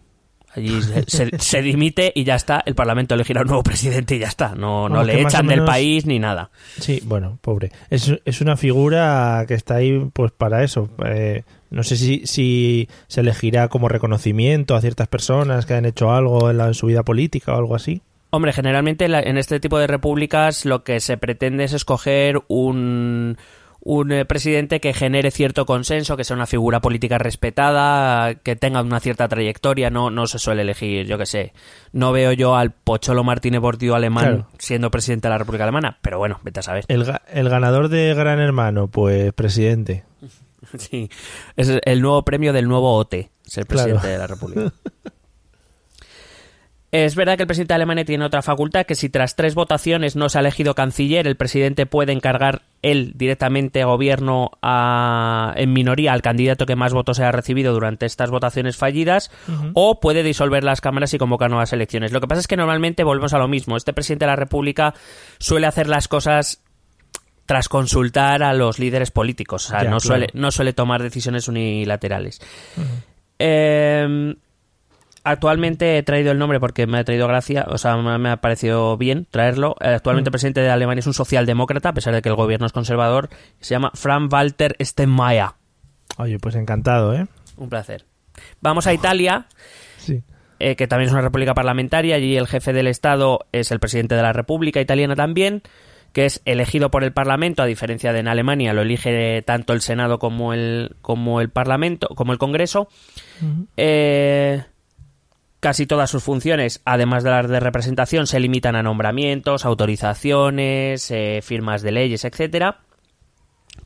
Allí 0.53 0.81
se, 1.07 1.29
se, 1.39 1.61
dimite 1.61 2.11
y 2.13 2.25
ya 2.25 2.35
está, 2.35 2.61
el 2.65 2.75
Parlamento 2.75 3.15
elegirá 3.15 3.41
un 3.41 3.47
nuevo 3.47 3.63
presidente 3.63 4.15
y 4.15 4.19
ya 4.19 4.27
está. 4.27 4.53
No, 4.53 4.89
no 4.89 5.03
le 5.03 5.21
echan 5.21 5.47
del 5.47 5.63
país 5.63 6.05
ni 6.05 6.19
nada. 6.19 6.51
Sí, 6.77 7.01
bueno, 7.05 7.37
pobre. 7.41 7.71
Es, 7.89 8.13
es, 8.25 8.41
una 8.41 8.57
figura 8.57 9.45
que 9.47 9.53
está 9.53 9.75
ahí 9.75 10.09
pues 10.11 10.31
para 10.33 10.63
eso. 10.63 10.89
Eh, 11.05 11.43
no 11.69 11.83
sé 11.83 11.95
si, 11.95 12.23
si 12.25 12.89
se 13.07 13.21
elegirá 13.21 13.69
como 13.69 13.87
reconocimiento 13.87 14.75
a 14.75 14.81
ciertas 14.81 15.07
personas 15.07 15.65
que 15.65 15.73
han 15.73 15.85
hecho 15.85 16.11
algo 16.11 16.49
en, 16.51 16.57
la, 16.57 16.67
en 16.67 16.73
su 16.73 16.87
vida 16.87 17.03
política 17.03 17.53
o 17.53 17.57
algo 17.57 17.75
así. 17.75 18.01
Hombre, 18.31 18.53
generalmente 18.53 19.05
en 19.05 19.37
este 19.37 19.59
tipo 19.59 19.77
de 19.77 19.87
repúblicas 19.87 20.65
lo 20.65 20.83
que 20.83 20.99
se 21.01 21.17
pretende 21.17 21.65
es 21.65 21.73
escoger 21.73 22.41
un, 22.47 23.37
un 23.83 24.11
eh, 24.11 24.25
presidente 24.25 24.79
que 24.79 24.93
genere 24.93 25.31
cierto 25.31 25.65
consenso, 25.65 26.15
que 26.15 26.23
sea 26.23 26.35
una 26.35 26.45
figura 26.45 26.81
política 26.81 27.17
respetada, 27.17 28.35
que 28.35 28.55
tenga 28.55 28.81
una 28.81 28.99
cierta 28.99 29.27
trayectoria, 29.27 29.89
no, 29.89 30.11
no 30.11 30.27
se 30.27 30.37
suele 30.39 30.61
elegir, 30.61 31.07
yo 31.07 31.17
qué 31.17 31.25
sé. 31.25 31.53
No 31.91 32.11
veo 32.11 32.31
yo 32.31 32.55
al 32.55 32.71
Pocholo 32.71 33.23
Martínez 33.23 33.59
Bordio 33.59 33.95
alemán 33.95 34.45
siendo 34.59 34.91
presidente 34.91 35.27
de 35.27 35.31
la 35.31 35.37
República 35.39 35.63
Alemana, 35.63 35.97
pero 36.01 36.19
bueno, 36.19 36.39
vete 36.43 36.59
a 36.59 36.63
saber. 36.63 36.85
El, 36.87 37.05
el 37.33 37.49
ganador 37.49 37.89
de 37.89 38.13
Gran 38.13 38.39
Hermano, 38.39 38.87
pues 38.87 39.33
presidente. 39.33 40.03
sí, 40.77 41.09
es 41.55 41.79
el 41.83 42.01
nuevo 42.01 42.23
premio 42.23 42.53
del 42.53 42.67
nuevo 42.67 42.95
OT, 42.95 43.15
ser 43.43 43.65
presidente 43.65 44.07
de 44.07 44.17
la 44.17 44.27
República. 44.27 44.71
Es 46.91 47.15
verdad 47.15 47.37
que 47.37 47.43
el 47.43 47.47
presidente 47.47 47.71
de 47.71 47.75
Alemania 47.75 48.03
tiene 48.03 48.25
otra 48.25 48.41
facultad, 48.41 48.85
que 48.85 48.95
si 48.95 49.07
tras 49.07 49.37
tres 49.37 49.55
votaciones 49.55 50.17
no 50.17 50.27
se 50.27 50.37
ha 50.37 50.41
elegido 50.41 50.75
canciller, 50.75 51.25
el 51.25 51.37
presidente 51.37 51.85
puede 51.85 52.11
encargar 52.11 52.63
él 52.81 53.13
directamente 53.15 53.85
gobierno 53.85 54.51
a, 54.61 55.53
en 55.55 55.71
minoría 55.71 56.11
al 56.11 56.21
candidato 56.21 56.65
que 56.65 56.75
más 56.75 56.91
votos 56.91 57.19
haya 57.19 57.31
recibido 57.31 57.71
durante 57.71 58.05
estas 58.05 58.29
votaciones 58.29 58.75
fallidas, 58.75 59.31
o 59.73 60.01
puede 60.01 60.21
disolver 60.21 60.65
las 60.65 60.81
cámaras 60.81 61.13
y 61.13 61.17
convocar 61.17 61.49
nuevas 61.49 61.71
elecciones. 61.71 62.11
Lo 62.11 62.19
que 62.19 62.27
pasa 62.27 62.41
es 62.41 62.47
que 62.47 62.57
normalmente 62.57 63.05
volvemos 63.05 63.33
a 63.33 63.37
lo 63.37 63.47
mismo. 63.47 63.77
Este 63.77 63.93
presidente 63.93 64.25
de 64.25 64.31
la 64.31 64.35
República 64.35 64.93
suele 65.37 65.67
hacer 65.67 65.87
las 65.87 66.09
cosas 66.09 66.61
tras 67.45 67.69
consultar 67.69 68.43
a 68.43 68.53
los 68.53 68.79
líderes 68.79 69.11
políticos. 69.11 69.67
O 69.67 69.69
sea, 69.69 69.85
no, 69.85 70.01
suele, 70.01 70.27
no 70.33 70.51
suele 70.51 70.73
tomar 70.73 71.01
decisiones 71.01 71.47
unilaterales. 71.47 72.41
eh, 73.39 74.35
actualmente 75.23 75.97
he 75.97 76.03
traído 76.03 76.31
el 76.31 76.39
nombre 76.39 76.59
porque 76.59 76.87
me 76.87 76.99
ha 76.99 77.03
traído 77.03 77.27
gracia, 77.27 77.65
o 77.69 77.77
sea, 77.77 77.97
me 77.97 78.29
ha 78.29 78.37
parecido 78.37 78.97
bien 78.97 79.27
traerlo. 79.29 79.75
Eh, 79.81 79.89
actualmente 79.89 80.29
el 80.29 80.31
mm. 80.31 80.33
presidente 80.33 80.61
de 80.61 80.69
Alemania 80.69 80.99
es 80.99 81.07
un 81.07 81.13
socialdemócrata, 81.13 81.89
a 81.89 81.93
pesar 81.93 82.13
de 82.13 82.21
que 82.21 82.29
el 82.29 82.35
gobierno 82.35 82.65
es 82.65 82.71
conservador. 82.71 83.29
Se 83.59 83.73
llama 83.73 83.91
Frank 83.93 84.31
Walter 84.31 84.75
Steinmeier. 84.79 85.49
Oye, 86.17 86.39
pues 86.39 86.55
encantado, 86.55 87.13
¿eh? 87.13 87.27
Un 87.57 87.69
placer. 87.69 88.05
Vamos 88.61 88.87
a 88.87 88.93
Italia. 88.93 89.47
Sí. 90.01 90.23
Eh, 90.57 90.75
que 90.75 90.87
también 90.87 91.09
es 91.09 91.13
una 91.13 91.21
república 91.21 91.53
parlamentaria. 91.53 92.15
Allí 92.15 92.35
el 92.35 92.47
jefe 92.47 92.73
del 92.73 92.87
Estado 92.87 93.45
es 93.51 93.71
el 93.71 93.79
presidente 93.79 94.15
de 94.15 94.23
la 94.23 94.33
República 94.33 94.81
Italiana 94.81 95.15
también, 95.15 95.61
que 96.11 96.25
es 96.25 96.41
elegido 96.45 96.89
por 96.89 97.03
el 97.03 97.13
Parlamento, 97.13 97.61
a 97.61 97.67
diferencia 97.67 98.13
de 98.13 98.19
en 98.19 98.27
Alemania, 98.27 98.73
lo 98.73 98.81
elige 98.81 99.43
tanto 99.43 99.73
el 99.73 99.81
Senado 99.81 100.17
como 100.17 100.53
el, 100.53 100.95
como 101.03 101.39
el 101.39 101.49
Parlamento, 101.49 102.07
como 102.15 102.31
el 102.33 102.39
Congreso. 102.39 102.89
eh, 103.77 104.63
Casi 105.61 105.85
todas 105.85 106.09
sus 106.09 106.23
funciones, 106.23 106.81
además 106.85 107.23
de 107.23 107.29
las 107.29 107.47
de 107.47 107.59
representación, 107.59 108.25
se 108.25 108.39
limitan 108.39 108.75
a 108.75 108.81
nombramientos, 108.81 109.63
autorizaciones, 109.63 111.11
eh, 111.11 111.41
firmas 111.43 111.83
de 111.83 111.91
leyes, 111.91 112.25
etcétera. 112.25 112.79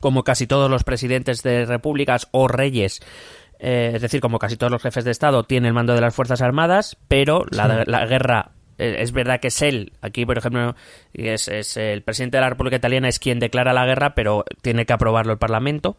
Como 0.00 0.24
casi 0.24 0.46
todos 0.46 0.70
los 0.70 0.84
presidentes 0.84 1.42
de 1.42 1.66
repúblicas 1.66 2.28
o 2.30 2.48
reyes, 2.48 3.02
eh, 3.58 3.92
es 3.94 4.00
decir, 4.00 4.22
como 4.22 4.38
casi 4.38 4.56
todos 4.56 4.72
los 4.72 4.80
jefes 4.80 5.04
de 5.04 5.10
Estado, 5.10 5.44
tiene 5.44 5.68
el 5.68 5.74
mando 5.74 5.94
de 5.94 6.00
las 6.00 6.14
Fuerzas 6.14 6.40
Armadas, 6.40 6.96
pero 7.08 7.44
la, 7.50 8.06
guerra 8.06 8.52
eh, 8.78 8.96
es 9.00 9.12
verdad 9.12 9.40
que 9.40 9.48
es 9.48 9.60
él, 9.60 9.92
aquí 10.00 10.24
por 10.24 10.38
ejemplo, 10.38 10.74
es, 11.12 11.46
es, 11.48 11.76
el 11.76 12.02
presidente 12.02 12.38
de 12.38 12.40
la 12.40 12.48
República 12.48 12.76
Italiana 12.76 13.08
es 13.08 13.18
quien 13.18 13.38
declara 13.38 13.74
la 13.74 13.84
guerra, 13.84 14.14
pero 14.14 14.46
tiene 14.62 14.86
que 14.86 14.94
aprobarlo 14.94 15.32
el 15.32 15.38
Parlamento 15.38 15.98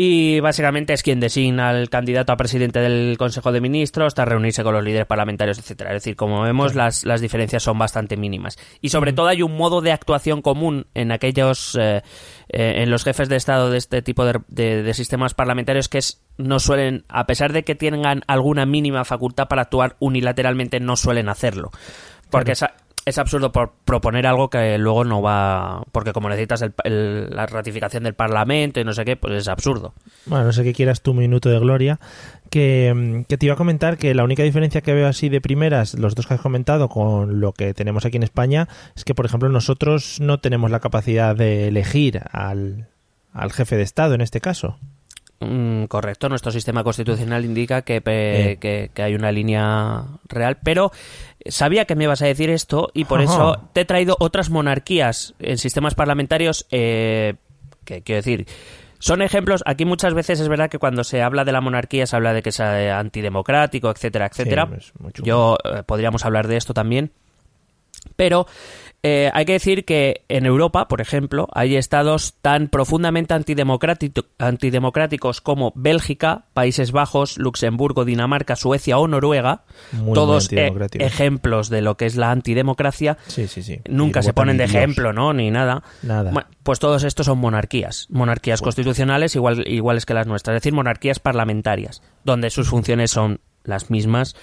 y 0.00 0.38
básicamente 0.38 0.92
es 0.92 1.02
quien 1.02 1.18
designa 1.18 1.70
al 1.70 1.90
candidato 1.90 2.32
a 2.32 2.36
presidente 2.36 2.78
del 2.78 3.18
Consejo 3.18 3.50
de 3.50 3.60
Ministros 3.60 4.06
hasta 4.06 4.24
reunirse 4.24 4.62
con 4.62 4.72
los 4.72 4.84
líderes 4.84 5.08
parlamentarios, 5.08 5.58
etcétera. 5.58 5.90
Es 5.90 6.04
decir, 6.04 6.14
como 6.14 6.40
vemos, 6.42 6.76
las, 6.76 7.04
las 7.04 7.20
diferencias 7.20 7.64
son 7.64 7.80
bastante 7.80 8.16
mínimas. 8.16 8.58
Y 8.80 8.90
sobre 8.90 9.12
todo 9.12 9.26
hay 9.26 9.42
un 9.42 9.56
modo 9.56 9.80
de 9.80 9.90
actuación 9.90 10.40
común 10.40 10.86
en 10.94 11.10
aquellos, 11.10 11.74
eh, 11.74 12.02
eh, 12.48 12.74
en 12.76 12.90
los 12.90 13.02
jefes 13.02 13.28
de 13.28 13.34
Estado 13.34 13.70
de 13.70 13.78
este 13.78 14.00
tipo 14.00 14.24
de, 14.24 14.38
de, 14.46 14.94
sistemas 14.94 15.34
parlamentarios 15.34 15.88
que 15.88 15.98
es, 15.98 16.22
no 16.36 16.60
suelen, 16.60 17.04
a 17.08 17.26
pesar 17.26 17.52
de 17.52 17.64
que 17.64 17.74
tengan 17.74 18.22
alguna 18.28 18.66
mínima 18.66 19.04
facultad 19.04 19.48
para 19.48 19.62
actuar 19.62 19.96
unilateralmente, 19.98 20.78
no 20.78 20.94
suelen 20.94 21.28
hacerlo. 21.28 21.72
Porque 22.30 22.52
esa, 22.52 22.74
es 23.08 23.18
absurdo 23.18 23.52
por 23.52 23.72
proponer 23.84 24.26
algo 24.26 24.50
que 24.50 24.78
luego 24.78 25.04
no 25.04 25.22
va. 25.22 25.82
Porque 25.92 26.12
como 26.12 26.28
necesitas 26.28 26.64
la 26.84 27.46
ratificación 27.46 28.04
del 28.04 28.14
Parlamento 28.14 28.80
y 28.80 28.84
no 28.84 28.92
sé 28.92 29.04
qué, 29.04 29.16
pues 29.16 29.34
es 29.34 29.48
absurdo. 29.48 29.94
Bueno, 30.26 30.46
no 30.46 30.52
sé 30.52 30.64
qué 30.64 30.72
quieras 30.72 31.02
tu 31.02 31.14
minuto 31.14 31.48
de 31.48 31.58
gloria. 31.58 31.98
Que, 32.50 33.24
te 33.28 33.46
iba 33.46 33.54
a 33.54 33.58
comentar 33.58 33.98
que 33.98 34.14
la 34.14 34.24
única 34.24 34.42
diferencia 34.42 34.80
que 34.80 34.94
veo 34.94 35.06
así 35.06 35.28
de 35.28 35.40
primeras, 35.40 35.94
los 35.94 36.14
dos 36.14 36.26
que 36.26 36.34
has 36.34 36.40
comentado, 36.40 36.88
con 36.88 37.40
lo 37.40 37.52
que 37.52 37.74
tenemos 37.74 38.04
aquí 38.04 38.16
en 38.16 38.22
España, 38.22 38.68
es 38.96 39.04
que, 39.04 39.14
por 39.14 39.26
ejemplo, 39.26 39.48
nosotros 39.48 40.18
no 40.20 40.40
tenemos 40.40 40.70
la 40.70 40.80
capacidad 40.80 41.36
de 41.36 41.68
elegir 41.68 42.22
al, 42.30 42.88
al 43.32 43.52
jefe 43.52 43.76
de 43.76 43.82
Estado 43.82 44.14
en 44.14 44.20
este 44.20 44.40
caso. 44.40 44.78
Mm, 45.40 45.84
correcto, 45.84 46.28
nuestro 46.28 46.50
sistema 46.50 46.82
constitucional 46.82 47.44
indica 47.44 47.82
que, 47.82 48.00
que, 48.02 48.90
que, 48.92 49.02
hay 49.02 49.14
una 49.14 49.30
línea 49.30 50.04
real, 50.28 50.58
pero 50.64 50.90
sabía 51.46 51.84
que 51.84 51.94
me 51.94 52.04
ibas 52.04 52.22
a 52.22 52.26
decir 52.26 52.50
esto 52.50 52.90
y 52.92 53.04
por 53.04 53.20
eso 53.20 53.68
te 53.72 53.82
he 53.82 53.84
traído 53.84 54.16
otras 54.18 54.50
monarquías 54.50 55.34
en 55.38 55.58
sistemas 55.58 55.94
parlamentarios 55.94 56.66
eh, 56.72 57.34
que 57.84 58.02
quiero 58.02 58.16
decir 58.16 58.46
son 58.98 59.22
ejemplos, 59.22 59.62
aquí 59.64 59.84
muchas 59.84 60.12
veces 60.12 60.40
es 60.40 60.48
verdad 60.48 60.68
que 60.68 60.78
cuando 60.78 61.04
se 61.04 61.22
habla 61.22 61.44
de 61.44 61.52
la 61.52 61.60
monarquía 61.60 62.06
se 62.06 62.16
habla 62.16 62.32
de 62.32 62.42
que 62.42 62.48
es 62.48 62.58
eh, 62.58 62.90
antidemocrático, 62.90 63.90
etcétera, 63.90 64.26
etcétera. 64.26 64.68
Yo 65.22 65.56
eh, 65.64 65.82
podríamos 65.84 66.24
hablar 66.24 66.48
de 66.48 66.56
esto 66.56 66.74
también. 66.74 67.12
Pero 68.16 68.46
eh, 69.04 69.30
hay 69.32 69.44
que 69.44 69.52
decir 69.52 69.84
que 69.84 70.24
en 70.28 70.44
Europa, 70.44 70.88
por 70.88 71.00
ejemplo, 71.00 71.46
hay 71.52 71.76
estados 71.76 72.34
tan 72.42 72.66
profundamente 72.66 73.32
antidemocráticos 73.32 75.40
como 75.40 75.72
Bélgica, 75.76 76.46
Países 76.52 76.90
Bajos, 76.90 77.38
Luxemburgo, 77.38 78.04
Dinamarca, 78.04 78.56
Suecia 78.56 78.98
o 78.98 79.06
Noruega, 79.06 79.62
todos 80.14 80.50
e 80.50 80.72
ejemplos 80.98 81.68
de 81.68 81.80
lo 81.80 81.96
que 81.96 82.06
es 82.06 82.16
la 82.16 82.32
antidemocracia. 82.32 83.18
Sí, 83.28 83.46
sí, 83.46 83.62
sí. 83.62 83.80
Nunca 83.88 84.22
se 84.22 84.32
ponen 84.32 84.56
de 84.56 84.64
ejemplo, 84.64 85.12
¿no? 85.12 85.32
Ni 85.32 85.52
nada. 85.52 85.84
Nada. 86.02 86.48
pues 86.64 86.80
todos 86.80 87.04
estos 87.04 87.26
son 87.26 87.38
monarquías, 87.38 88.08
monarquías 88.10 88.60
constitucionales 88.60 89.36
igual, 89.36 89.62
iguales 89.68 90.06
que 90.06 90.14
las 90.14 90.26
nuestras, 90.26 90.56
es 90.56 90.62
decir, 90.62 90.72
monarquías 90.72 91.20
parlamentarias, 91.20 92.02
donde 92.24 92.50
sus 92.50 92.68
funciones 92.68 93.12
son 93.12 93.40
las 93.62 93.90
mismas 93.90 94.34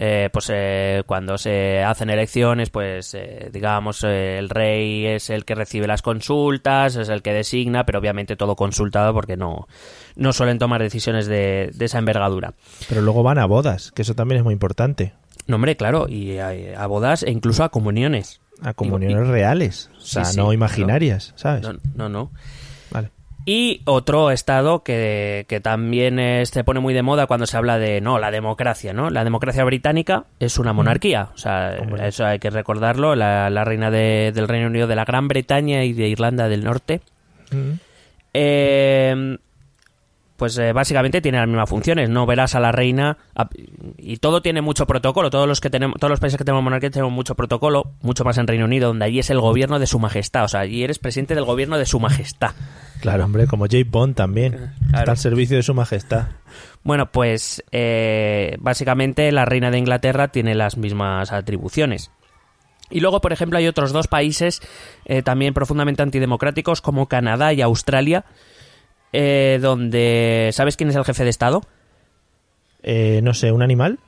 eh, 0.00 0.30
pues 0.32 0.48
eh, 0.54 1.02
cuando 1.06 1.36
se 1.38 1.82
hacen 1.82 2.08
elecciones, 2.08 2.70
pues 2.70 3.14
eh, 3.14 3.50
digamos 3.52 4.04
el 4.04 4.48
rey 4.48 5.06
es 5.06 5.28
el 5.28 5.44
que 5.44 5.56
recibe 5.56 5.88
las 5.88 6.02
consultas, 6.02 6.94
es 6.94 7.08
el 7.08 7.20
que 7.20 7.32
designa, 7.32 7.84
pero 7.84 7.98
obviamente 7.98 8.36
todo 8.36 8.54
consultado 8.54 9.12
porque 9.12 9.36
no, 9.36 9.66
no 10.14 10.32
suelen 10.32 10.60
tomar 10.60 10.80
decisiones 10.80 11.26
de, 11.26 11.72
esa 11.80 11.98
envergadura. 11.98 12.54
Pero 12.88 13.02
luego 13.02 13.24
van 13.24 13.38
a 13.38 13.46
bodas, 13.46 13.90
que 13.90 14.02
eso 14.02 14.14
también 14.14 14.38
es 14.38 14.44
muy 14.44 14.52
importante. 14.52 15.14
No, 15.48 15.56
hombre, 15.56 15.76
claro, 15.76 16.06
y 16.08 16.38
a, 16.38 16.86
bodas 16.86 17.24
e 17.24 17.32
incluso 17.32 17.64
a 17.64 17.70
comuniones. 17.70 18.40
A 18.62 18.74
comuniones 18.74 19.26
reales, 19.26 19.90
o 19.96 20.00
sea, 20.00 20.22
no 20.36 20.52
imaginarias, 20.52 21.32
¿sabes? 21.34 21.66
no, 21.96 22.08
no. 22.08 22.30
Y 23.50 23.80
otro 23.86 24.30
estado 24.30 24.82
que, 24.82 25.46
también 25.62 26.44
se 26.44 26.64
pone 26.64 26.80
muy 26.80 26.92
de 26.92 27.00
moda 27.00 27.26
cuando 27.26 27.46
se 27.46 27.56
habla 27.56 27.78
de, 27.78 28.02
no, 28.02 28.18
la 28.18 28.30
democracia, 28.30 28.92
¿no? 28.92 29.08
La 29.08 29.24
democracia 29.24 29.64
británica 29.64 30.26
es 30.38 30.58
una 30.58 30.74
monarquía, 30.74 31.30
o 31.34 31.38
sea, 31.38 31.78
eso 32.04 32.26
hay 32.26 32.40
que 32.40 32.50
recordarlo, 32.50 33.14
la, 33.14 33.64
reina 33.64 33.90
del 33.90 34.48
Reino 34.48 34.66
Unido 34.66 34.86
de 34.86 34.96
la 34.96 35.06
Gran 35.06 35.28
Bretaña 35.28 35.82
y 35.84 35.94
de 35.94 36.08
Irlanda 36.08 36.46
del 36.50 36.62
Norte. 36.62 37.00
eh, 38.34 39.38
pues 40.38 40.56
eh, 40.56 40.72
básicamente 40.72 41.20
tiene 41.20 41.38
las 41.38 41.48
mismas 41.48 41.68
funciones. 41.68 42.08
No 42.08 42.24
verás 42.24 42.54
a 42.54 42.60
la 42.60 42.70
reina 42.70 43.18
y 43.96 44.18
todo 44.18 44.40
tiene 44.40 44.62
mucho 44.62 44.86
protocolo. 44.86 45.30
Todos 45.30 45.48
los 45.48 45.60
que 45.60 45.68
tenemos, 45.68 45.98
todos 45.98 46.10
los 46.10 46.20
países 46.20 46.38
que 46.38 46.44
tenemos 46.44 46.62
monarquía 46.62 46.90
tenemos 46.90 47.12
mucho 47.12 47.34
protocolo, 47.34 47.90
mucho 48.02 48.22
más 48.22 48.38
en 48.38 48.46
Reino 48.46 48.64
Unido, 48.64 48.86
donde 48.86 49.04
allí 49.04 49.18
es 49.18 49.30
el 49.30 49.40
gobierno 49.40 49.80
de 49.80 49.88
su 49.88 49.98
majestad. 49.98 50.44
O 50.44 50.48
sea, 50.48 50.60
allí 50.60 50.84
eres 50.84 51.00
presidente 51.00 51.34
del 51.34 51.44
gobierno 51.44 51.76
de 51.76 51.86
su 51.86 51.98
majestad. 51.98 52.52
Claro, 53.00 53.24
hombre, 53.24 53.48
como 53.48 53.66
Jay 53.68 53.82
Bond 53.82 54.14
también. 54.14 54.70
Está 54.86 55.10
al 55.10 55.18
servicio 55.18 55.56
de 55.56 55.64
su 55.64 55.74
majestad. 55.74 56.28
Bueno, 56.84 57.10
pues 57.10 57.64
eh, 57.72 58.56
básicamente 58.60 59.32
la 59.32 59.44
reina 59.44 59.72
de 59.72 59.78
Inglaterra 59.78 60.28
tiene 60.28 60.54
las 60.54 60.76
mismas 60.76 61.32
atribuciones. 61.32 62.12
Y 62.90 63.00
luego, 63.00 63.20
por 63.20 63.32
ejemplo, 63.32 63.58
hay 63.58 63.66
otros 63.66 63.92
dos 63.92 64.06
países 64.06 64.62
eh, 65.04 65.22
también 65.22 65.52
profundamente 65.52 66.02
antidemocráticos 66.04 66.80
como 66.80 67.08
Canadá 67.08 67.52
y 67.52 67.60
Australia 67.60 68.24
eh, 69.12 69.58
donde... 69.60 70.50
¿Sabes 70.52 70.76
quién 70.76 70.90
es 70.90 70.96
el 70.96 71.04
jefe 71.04 71.24
de 71.24 71.30
Estado? 71.30 71.62
Eh, 72.82 73.20
no 73.22 73.34
sé, 73.34 73.52
¿un 73.52 73.62
animal? 73.62 73.98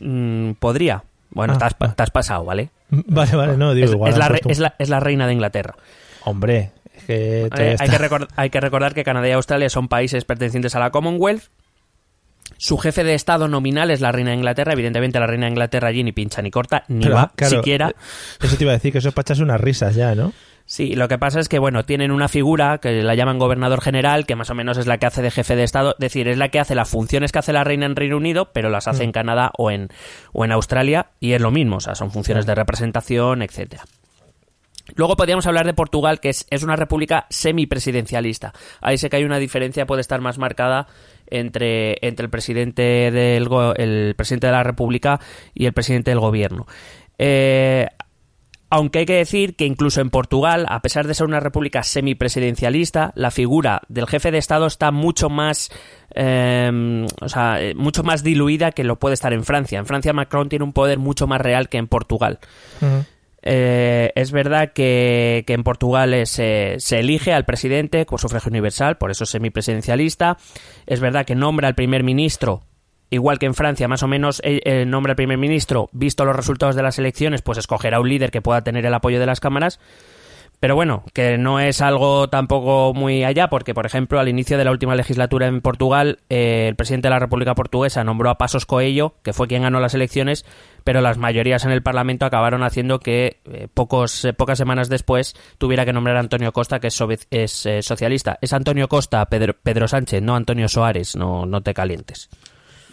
mm, 0.00 0.52
podría. 0.52 1.04
Bueno, 1.30 1.54
Ah, 1.54 1.58
te, 1.58 1.64
has, 1.66 1.74
pa- 1.74 1.86
ah. 1.86 1.94
te 1.94 2.02
has 2.02 2.10
pasado, 2.10 2.44
¿vale? 2.44 2.70
Vale, 2.90 3.36
vale, 3.36 3.56
no, 3.56 3.74
digo, 3.74 3.86
Es, 3.86 3.92
igual. 3.92 4.12
es 4.12 4.18
la, 4.18 4.28
re- 4.28 4.40
es 4.46 4.58
la- 4.58 4.74
es 4.78 4.88
la 4.88 5.00
reina 5.00 5.26
de 5.26 5.32
Inglaterra. 5.34 5.74
Hombre, 6.24 6.70
que 7.06 7.42
Eh, 7.46 7.76
hay, 7.78 7.88
que 7.88 7.98
recor- 7.98 8.28
hay 8.36 8.50
que 8.50 8.60
recordar 8.60 8.94
que 8.94 9.04
Canadá 9.04 9.28
y 9.28 9.32
Australia 9.32 9.68
son 9.68 9.88
países 9.88 10.24
pertenecientes 10.24 10.74
a 10.74 10.78
la 10.78 10.90
Commonwealth. 10.90 11.44
Su 12.56 12.78
jefe 12.78 13.04
de 13.04 13.14
Estado 13.14 13.46
nominal 13.46 13.90
es 13.90 14.00
la 14.00 14.10
reina 14.10 14.30
de 14.30 14.36
Inglaterra. 14.36 14.72
Evidentemente, 14.72 15.20
la 15.20 15.26
reina 15.26 15.46
de 15.46 15.50
Inglaterra 15.52 15.88
allí 15.88 16.02
ni 16.02 16.12
pincha 16.12 16.40
ni 16.42 16.50
corta, 16.50 16.84
ni 16.88 17.04
Pero, 17.04 17.14
va 17.16 17.32
claro, 17.36 17.56
siquiera. 17.58 17.92
Eso 18.40 18.56
te 18.56 18.64
iba 18.64 18.72
a 18.72 18.76
decir, 18.76 18.90
que 18.92 18.98
eso 18.98 19.08
es 19.08 19.14
para 19.14 19.22
echarse 19.24 19.42
unas 19.42 19.60
risas 19.60 19.94
ya, 19.94 20.14
¿no? 20.14 20.32
Sí, 20.70 20.94
lo 20.94 21.08
que 21.08 21.16
pasa 21.16 21.40
es 21.40 21.48
que, 21.48 21.58
bueno, 21.58 21.86
tienen 21.86 22.10
una 22.10 22.28
figura 22.28 22.76
que 22.76 23.02
la 23.02 23.14
llaman 23.14 23.38
gobernador 23.38 23.80
general, 23.80 24.26
que 24.26 24.36
más 24.36 24.50
o 24.50 24.54
menos 24.54 24.76
es 24.76 24.86
la 24.86 24.98
que 24.98 25.06
hace 25.06 25.22
de 25.22 25.30
jefe 25.30 25.56
de 25.56 25.64
Estado, 25.64 25.92
es 25.92 25.98
decir, 25.98 26.28
es 26.28 26.36
la 26.36 26.50
que 26.50 26.60
hace 26.60 26.74
las 26.74 26.90
funciones 26.90 27.32
que 27.32 27.38
hace 27.38 27.54
la 27.54 27.64
reina 27.64 27.86
en 27.86 27.96
Reino 27.96 28.18
Unido, 28.18 28.50
pero 28.52 28.68
las 28.68 28.86
hace 28.86 29.02
en 29.02 29.10
Canadá 29.10 29.50
o 29.56 29.70
en, 29.70 29.88
o 30.34 30.44
en 30.44 30.52
Australia, 30.52 31.06
y 31.20 31.32
es 31.32 31.40
lo 31.40 31.50
mismo, 31.50 31.76
o 31.76 31.80
sea, 31.80 31.94
son 31.94 32.10
funciones 32.10 32.44
de 32.44 32.54
representación, 32.54 33.40
etcétera. 33.40 33.84
Luego 34.94 35.16
podríamos 35.16 35.46
hablar 35.46 35.64
de 35.64 35.72
Portugal, 35.72 36.20
que 36.20 36.28
es, 36.28 36.46
es 36.50 36.62
una 36.62 36.76
república 36.76 37.24
semipresidencialista. 37.30 38.52
Ahí 38.82 38.98
sé 38.98 39.08
que 39.08 39.16
hay 39.16 39.24
una 39.24 39.38
diferencia, 39.38 39.86
puede 39.86 40.02
estar 40.02 40.20
más 40.20 40.36
marcada 40.36 40.86
entre, 41.28 41.96
entre 42.06 42.24
el 42.24 42.30
presidente 42.30 43.10
del 43.10 43.48
el 43.76 44.14
presidente 44.16 44.48
de 44.48 44.52
la 44.52 44.64
república 44.64 45.18
y 45.54 45.64
el 45.64 45.72
presidente 45.72 46.10
del 46.10 46.20
gobierno. 46.20 46.66
Eh, 47.18 47.88
aunque 48.70 49.00
hay 49.00 49.06
que 49.06 49.14
decir 49.14 49.56
que 49.56 49.64
incluso 49.64 50.00
en 50.00 50.10
Portugal, 50.10 50.66
a 50.68 50.82
pesar 50.82 51.06
de 51.06 51.14
ser 51.14 51.26
una 51.26 51.40
república 51.40 51.82
semipresidencialista, 51.82 53.12
la 53.14 53.30
figura 53.30 53.82
del 53.88 54.06
jefe 54.06 54.30
de 54.30 54.38
Estado 54.38 54.66
está 54.66 54.90
mucho 54.90 55.30
más, 55.30 55.70
eh, 56.14 57.06
o 57.20 57.28
sea, 57.28 57.62
eh, 57.62 57.74
mucho 57.74 58.02
más 58.02 58.22
diluida 58.22 58.72
que 58.72 58.84
lo 58.84 58.98
puede 58.98 59.14
estar 59.14 59.32
en 59.32 59.44
Francia. 59.44 59.78
En 59.78 59.86
Francia 59.86 60.12
Macron 60.12 60.48
tiene 60.48 60.64
un 60.64 60.72
poder 60.72 60.98
mucho 60.98 61.26
más 61.26 61.40
real 61.40 61.68
que 61.68 61.78
en 61.78 61.88
Portugal. 61.88 62.38
Eh, 63.42 64.12
es 64.14 64.32
verdad 64.32 64.72
que, 64.72 65.44
que 65.46 65.54
en 65.54 65.62
Portugal 65.62 66.12
es, 66.12 66.38
eh, 66.38 66.76
se 66.78 66.98
elige 66.98 67.32
al 67.32 67.44
presidente 67.44 68.04
con 68.04 68.18
sufragio 68.18 68.50
universal, 68.50 68.98
por 68.98 69.10
eso 69.10 69.24
es 69.24 69.30
semipresidencialista. 69.30 70.36
Es 70.86 71.00
verdad 71.00 71.24
que 71.24 71.34
nombra 71.34 71.68
al 71.68 71.74
primer 71.74 72.02
ministro, 72.02 72.62
igual 73.10 73.38
que 73.38 73.46
en 73.46 73.54
Francia, 73.54 73.88
más 73.88 74.02
o 74.02 74.08
menos 74.08 74.40
eh, 74.44 74.60
eh, 74.64 74.84
nombra 74.86 75.12
al 75.12 75.16
primer 75.16 75.38
ministro, 75.38 75.88
visto 75.92 76.24
los 76.24 76.36
resultados 76.36 76.76
de 76.76 76.82
las 76.82 76.98
elecciones, 76.98 77.42
pues 77.42 77.58
escogerá 77.58 78.00
un 78.00 78.08
líder 78.08 78.30
que 78.30 78.42
pueda 78.42 78.62
tener 78.62 78.84
el 78.86 78.94
apoyo 78.94 79.20
de 79.20 79.26
las 79.26 79.40
cámaras. 79.40 79.80
Pero 80.60 80.74
bueno, 80.74 81.04
que 81.14 81.38
no 81.38 81.60
es 81.60 81.80
algo 81.80 82.28
tampoco 82.30 82.92
muy 82.92 83.22
allá, 83.22 83.46
porque 83.48 83.74
por 83.74 83.86
ejemplo, 83.86 84.18
al 84.18 84.28
inicio 84.28 84.58
de 84.58 84.64
la 84.64 84.72
última 84.72 84.96
legislatura 84.96 85.46
en 85.46 85.60
Portugal, 85.60 86.18
eh, 86.30 86.66
el 86.68 86.74
presidente 86.74 87.06
de 87.06 87.10
la 87.10 87.20
República 87.20 87.54
Portuguesa 87.54 88.02
nombró 88.02 88.28
a 88.28 88.38
Pasos 88.38 88.66
Coelho, 88.66 89.14
que 89.22 89.32
fue 89.32 89.46
quien 89.46 89.62
ganó 89.62 89.78
las 89.78 89.94
elecciones, 89.94 90.44
pero 90.82 91.00
las 91.00 91.16
mayorías 91.16 91.64
en 91.64 91.70
el 91.70 91.84
Parlamento 91.84 92.26
acabaron 92.26 92.64
haciendo 92.64 92.98
que 92.98 93.38
eh, 93.44 93.68
pocos, 93.72 94.26
pocas 94.36 94.58
semanas 94.58 94.88
después 94.88 95.36
tuviera 95.58 95.84
que 95.84 95.92
nombrar 95.92 96.16
a 96.16 96.20
Antonio 96.20 96.52
Costa, 96.52 96.80
que 96.80 96.88
es, 96.88 97.00
sobe- 97.00 97.24
es, 97.30 97.68
socialista. 97.86 98.36
Es 98.42 98.52
Antonio 98.52 98.88
Costa, 98.88 99.24
Pedro, 99.26 99.54
Pedro 99.62 99.86
Sánchez, 99.86 100.22
no 100.22 100.34
Antonio 100.34 100.66
Soares, 100.66 101.14
no, 101.14 101.46
no 101.46 101.60
te 101.60 101.72
calientes. 101.72 102.30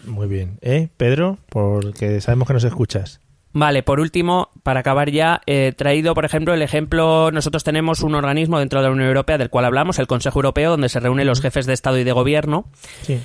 Muy 0.06 0.26
bien. 0.28 0.58
¿Eh, 0.62 0.88
Pedro? 0.96 1.38
Porque 1.48 2.20
sabemos 2.20 2.48
que 2.48 2.54
nos 2.54 2.64
escuchas. 2.64 3.20
Vale, 3.52 3.82
por 3.82 4.00
último, 4.00 4.50
para 4.62 4.80
acabar 4.80 5.10
ya, 5.10 5.40
he 5.46 5.72
traído, 5.72 6.12
por 6.14 6.24
ejemplo, 6.26 6.52
el 6.52 6.60
ejemplo, 6.60 7.30
nosotros 7.30 7.64
tenemos 7.64 8.02
un 8.02 8.14
organismo 8.14 8.58
dentro 8.58 8.80
de 8.80 8.86
la 8.88 8.92
Unión 8.92 9.08
Europea 9.08 9.38
del 9.38 9.48
cual 9.48 9.64
hablamos, 9.64 9.98
el 9.98 10.06
Consejo 10.06 10.38
Europeo, 10.40 10.72
donde 10.72 10.90
se 10.90 11.00
reúnen 11.00 11.26
los 11.26 11.40
jefes 11.40 11.64
de 11.64 11.72
Estado 11.72 11.98
y 11.98 12.04
de 12.04 12.12
Gobierno, 12.12 12.66
Sí. 13.02 13.18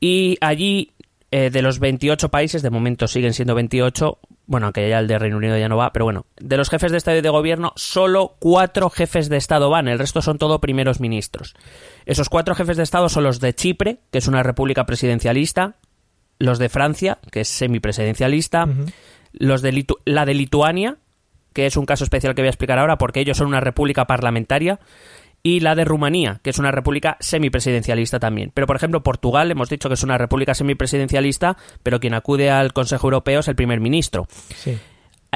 y 0.00 0.38
allí, 0.40 0.90
eh, 1.30 1.50
de 1.50 1.62
los 1.62 1.78
28 1.78 2.30
países, 2.30 2.62
de 2.62 2.70
momento 2.70 3.06
siguen 3.06 3.32
siendo 3.32 3.54
28, 3.54 4.18
bueno, 4.46 4.66
aunque 4.66 4.88
ya 4.88 4.98
el 4.98 5.06
de 5.06 5.20
Reino 5.20 5.36
Unido 5.36 5.56
ya 5.56 5.68
no 5.68 5.76
va, 5.76 5.92
pero 5.92 6.04
bueno, 6.04 6.26
de 6.40 6.56
los 6.56 6.68
jefes 6.68 6.90
de 6.90 6.98
Estado 6.98 7.18
y 7.18 7.22
de 7.22 7.28
Gobierno, 7.30 7.72
solo 7.76 8.34
cuatro 8.40 8.90
jefes 8.90 9.28
de 9.28 9.36
Estado 9.36 9.70
van, 9.70 9.86
el 9.86 10.00
resto 10.00 10.20
son 10.20 10.36
todo 10.38 10.60
primeros 10.60 10.98
ministros. 10.98 11.54
Esos 12.06 12.28
cuatro 12.28 12.56
jefes 12.56 12.76
de 12.76 12.82
Estado 12.82 13.08
son 13.08 13.22
los 13.22 13.38
de 13.38 13.54
Chipre, 13.54 14.00
que 14.10 14.18
es 14.18 14.26
una 14.26 14.42
república 14.42 14.84
presidencialista, 14.84 15.76
los 16.38 16.58
de 16.58 16.68
Francia, 16.68 17.18
que 17.30 17.40
es 17.42 17.48
semipresidencialista, 17.48 18.64
Ujú. 18.64 18.86
los 19.32 19.62
de 19.62 19.72
Litu- 19.72 19.98
la 20.04 20.24
de 20.26 20.34
Lituania, 20.34 20.96
que 21.52 21.66
es 21.66 21.76
un 21.76 21.86
caso 21.86 22.04
especial 22.04 22.34
que 22.34 22.42
voy 22.42 22.48
a 22.48 22.50
explicar 22.50 22.78
ahora 22.78 22.98
porque 22.98 23.20
ellos 23.20 23.36
son 23.38 23.46
una 23.46 23.60
república 23.60 24.06
parlamentaria, 24.06 24.80
y 25.46 25.60
la 25.60 25.74
de 25.74 25.84
Rumanía, 25.84 26.40
que 26.42 26.48
es 26.50 26.58
una 26.58 26.70
república 26.70 27.18
semipresidencialista 27.20 28.18
también. 28.18 28.50
Pero, 28.54 28.66
por 28.66 28.76
ejemplo, 28.76 29.02
Portugal, 29.02 29.50
hemos 29.50 29.68
dicho 29.68 29.88
que 29.88 29.94
es 29.94 30.02
una 30.02 30.16
república 30.16 30.54
semipresidencialista, 30.54 31.58
pero 31.82 32.00
quien 32.00 32.14
acude 32.14 32.50
al 32.50 32.72
Consejo 32.72 33.08
Europeo 33.08 33.40
es 33.40 33.48
el 33.48 33.54
primer 33.54 33.78
ministro. 33.78 34.26
Sí. 34.56 34.78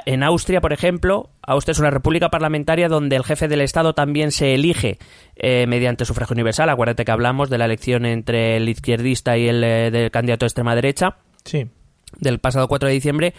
En 0.07 0.23
Austria, 0.23 0.61
por 0.61 0.73
ejemplo, 0.73 1.31
Austria 1.43 1.73
es 1.73 1.79
una 1.79 1.91
república 1.91 2.29
parlamentaria 2.31 2.89
donde 2.89 3.17
el 3.17 3.25
jefe 3.25 3.49
del 3.49 3.61
Estado 3.61 3.95
también 3.95 4.33
se 4.33 4.55
elige 4.55 4.99
eh, 5.37 5.67
mediante 5.67 6.05
sufragio 6.05 6.35
universal. 6.35 6.69
Acuérdate 6.69 7.05
que 7.05 7.13
hablamos 7.13 7.51
de 7.51 7.59
la 7.59 7.65
elección 7.67 8.07
entre 8.07 8.57
el 8.57 8.69
izquierdista 8.69 9.37
y 9.37 9.49
el 9.49 9.63
eh, 9.65 9.91
del 9.91 10.11
candidato 10.11 10.45
de 10.45 10.49
extrema 10.49 10.75
derecha 10.75 11.17
Sí. 11.45 11.67
del 12.19 12.39
pasado 12.39 12.69
4 12.69 12.89
de 12.89 12.95
diciembre. 12.95 13.35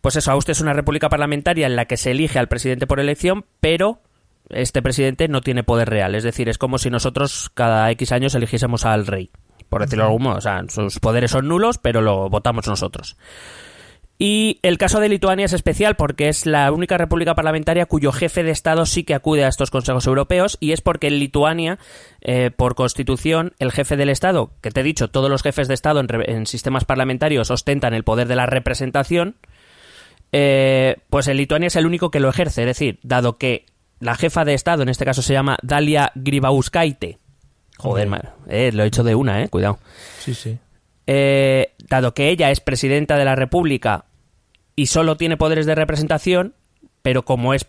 Pues 0.00 0.16
eso, 0.16 0.32
Austria 0.32 0.52
es 0.52 0.60
una 0.60 0.72
república 0.72 1.08
parlamentaria 1.08 1.66
en 1.66 1.76
la 1.76 1.84
que 1.84 1.96
se 1.96 2.10
elige 2.12 2.38
al 2.38 2.48
presidente 2.48 2.86
por 2.86 3.00
elección, 3.00 3.44
pero 3.60 4.00
este 4.48 4.82
presidente 4.82 5.28
no 5.28 5.42
tiene 5.42 5.62
poder 5.62 5.90
real. 5.90 6.14
Es 6.14 6.24
decir, 6.24 6.48
es 6.48 6.58
como 6.58 6.78
si 6.78 6.90
nosotros 6.90 7.50
cada 7.54 7.90
X 7.90 8.12
años 8.12 8.34
eligiésemos 8.34 8.84
al 8.86 9.06
rey. 9.06 9.30
Por 9.68 9.82
decirlo 9.82 10.04
de 10.04 10.08
algún 10.08 10.22
modo. 10.24 10.38
O 10.38 10.40
sea, 10.40 10.64
sus 10.68 10.98
poderes 10.98 11.30
son 11.30 11.46
nulos, 11.46 11.78
pero 11.78 12.00
lo 12.00 12.28
votamos 12.28 12.66
nosotros. 12.66 13.16
Y 14.22 14.58
el 14.62 14.76
caso 14.76 15.00
de 15.00 15.08
Lituania 15.08 15.46
es 15.46 15.54
especial 15.54 15.96
porque 15.96 16.28
es 16.28 16.44
la 16.44 16.70
única 16.72 16.98
república 16.98 17.34
parlamentaria 17.34 17.86
cuyo 17.86 18.12
jefe 18.12 18.42
de 18.42 18.50
Estado 18.50 18.84
sí 18.84 19.02
que 19.02 19.14
acude 19.14 19.46
a 19.46 19.48
estos 19.48 19.70
consejos 19.70 20.06
europeos 20.06 20.58
y 20.60 20.72
es 20.72 20.82
porque 20.82 21.06
en 21.06 21.18
Lituania, 21.18 21.78
eh, 22.20 22.50
por 22.54 22.74
constitución, 22.74 23.54
el 23.58 23.72
jefe 23.72 23.96
del 23.96 24.10
Estado, 24.10 24.50
que 24.60 24.70
te 24.72 24.80
he 24.80 24.82
dicho, 24.82 25.08
todos 25.08 25.30
los 25.30 25.42
jefes 25.42 25.68
de 25.68 25.74
Estado 25.74 26.00
en, 26.00 26.08
re- 26.08 26.30
en 26.32 26.44
sistemas 26.44 26.84
parlamentarios 26.84 27.50
ostentan 27.50 27.94
el 27.94 28.04
poder 28.04 28.28
de 28.28 28.36
la 28.36 28.44
representación, 28.44 29.36
eh, 30.32 30.96
pues 31.08 31.26
en 31.26 31.38
Lituania 31.38 31.68
es 31.68 31.76
el 31.76 31.86
único 31.86 32.10
que 32.10 32.20
lo 32.20 32.28
ejerce. 32.28 32.60
Es 32.60 32.66
decir, 32.66 32.98
dado 33.02 33.38
que 33.38 33.64
la 34.00 34.16
jefa 34.16 34.44
de 34.44 34.52
Estado, 34.52 34.82
en 34.82 34.90
este 34.90 35.06
caso 35.06 35.22
se 35.22 35.32
llama 35.32 35.56
Dalia 35.62 36.12
Grybauskaite, 36.14 37.18
joder, 37.78 38.06
eh, 38.50 38.70
lo 38.74 38.82
he 38.84 38.86
hecho 38.86 39.02
de 39.02 39.14
una, 39.14 39.42
eh, 39.42 39.48
cuidado. 39.48 39.78
Sí, 40.18 40.34
sí. 40.34 40.58
Eh, 41.06 41.72
dado 41.88 42.12
que 42.12 42.28
ella 42.28 42.50
es 42.50 42.60
presidenta 42.60 43.16
de 43.16 43.24
la 43.24 43.34
República 43.34 44.04
y 44.80 44.86
solo 44.86 45.18
tiene 45.18 45.36
poderes 45.36 45.66
de 45.66 45.74
representación, 45.74 46.54
pero 47.02 47.26
como 47.26 47.52
es 47.52 47.66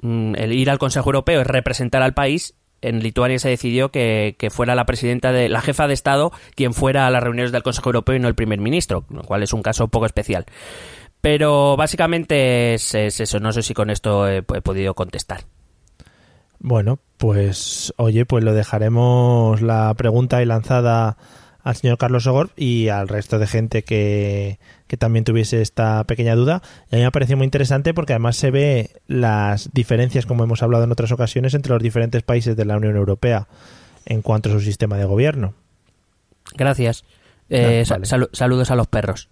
mm, 0.00 0.36
el 0.36 0.52
ir 0.52 0.70
al 0.70 0.78
Consejo 0.78 1.08
Europeo 1.08 1.40
es 1.40 1.46
representar 1.48 2.02
al 2.02 2.14
país, 2.14 2.54
en 2.82 3.02
Lituania 3.02 3.40
se 3.40 3.48
decidió 3.48 3.90
que, 3.90 4.36
fuera 4.52 4.76
la 4.76 4.86
presidenta 4.86 5.32
de 5.32 5.48
la 5.48 5.60
jefa 5.60 5.88
de 5.88 5.94
Estado 5.94 6.30
quien 6.54 6.72
fuera 6.72 7.08
a 7.08 7.10
las 7.10 7.20
reuniones 7.20 7.50
del 7.50 7.64
Consejo 7.64 7.88
Europeo 7.88 8.14
y 8.14 8.20
no 8.20 8.28
el 8.28 8.36
primer 8.36 8.60
ministro, 8.60 9.04
lo 9.10 9.22
cual 9.22 9.42
es 9.42 9.52
un 9.52 9.60
caso 9.60 9.88
poco 9.88 10.06
especial. 10.06 10.46
Pero 11.20 11.76
básicamente 11.76 12.74
es, 12.74 12.94
es 12.94 13.18
eso, 13.18 13.40
no 13.40 13.50
sé 13.50 13.62
si 13.62 13.74
con 13.74 13.90
esto 13.90 14.28
he, 14.28 14.36
he 14.36 14.60
podido 14.62 14.94
contestar. 14.94 15.40
Bueno, 16.60 17.00
pues 17.18 17.92
oye, 17.96 18.24
pues 18.24 18.44
lo 18.44 18.54
dejaremos 18.54 19.62
la 19.62 19.92
pregunta 19.94 20.36
ahí 20.36 20.46
lanzada 20.46 21.16
al 21.62 21.76
señor 21.76 21.98
Carlos 21.98 22.24
Sogor 22.24 22.50
y 22.56 22.88
al 22.88 23.08
resto 23.08 23.38
de 23.38 23.46
gente 23.46 23.82
que, 23.82 24.58
que 24.88 24.96
también 24.96 25.24
tuviese 25.24 25.62
esta 25.62 26.02
pequeña 26.04 26.34
duda. 26.34 26.60
Y 26.90 26.94
a 26.94 26.98
mí 26.98 27.02
me 27.02 27.06
ha 27.06 27.10
parecido 27.10 27.36
muy 27.36 27.44
interesante 27.44 27.94
porque 27.94 28.12
además 28.14 28.36
se 28.36 28.50
ve 28.50 28.90
las 29.06 29.70
diferencias, 29.72 30.26
como 30.26 30.42
hemos 30.44 30.62
hablado 30.62 30.84
en 30.84 30.92
otras 30.92 31.12
ocasiones, 31.12 31.54
entre 31.54 31.72
los 31.72 31.82
diferentes 31.82 32.22
países 32.22 32.56
de 32.56 32.64
la 32.64 32.76
Unión 32.76 32.96
Europea 32.96 33.46
en 34.06 34.22
cuanto 34.22 34.48
a 34.48 34.52
su 34.52 34.60
sistema 34.60 34.96
de 34.98 35.04
gobierno. 35.04 35.54
Gracias. 36.54 37.04
Eh, 37.48 37.84
Ah, 37.90 37.98
vale. 37.98 38.28
saludos 38.32 38.70
a 38.70 38.76
los 38.76 38.86
perros. 38.88 39.28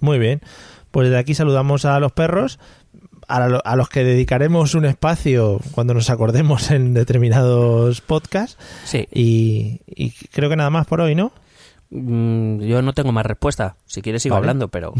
Muy 0.00 0.18
bien. 0.18 0.40
Pues 0.90 1.08
desde 1.08 1.18
aquí 1.18 1.34
saludamos 1.34 1.84
a 1.84 1.98
los 2.00 2.12
perros, 2.12 2.58
a, 3.28 3.48
lo- 3.48 3.60
a 3.66 3.76
los 3.76 3.88
que 3.88 4.04
dedicaremos 4.04 4.74
un 4.74 4.84
espacio 4.86 5.60
cuando 5.72 5.92
nos 5.94 6.08
acordemos 6.10 6.70
en 6.70 6.94
determinados 6.94 8.00
podcasts. 8.00 8.56
Sí, 8.84 9.06
Y, 9.12 9.80
y 9.86 10.12
creo 10.32 10.48
que 10.48 10.56
nada 10.56 10.70
más 10.70 10.86
por 10.86 11.00
hoy, 11.00 11.14
¿no? 11.14 11.32
Mm, 11.90 12.60
yo 12.60 12.82
no 12.82 12.92
tengo 12.92 13.12
más 13.12 13.26
respuesta. 13.26 13.76
Si 13.86 14.02
quieres 14.02 14.22
sigo 14.22 14.34
Vale. 14.34 14.44
hablando, 14.44 14.68
pero 14.70 14.92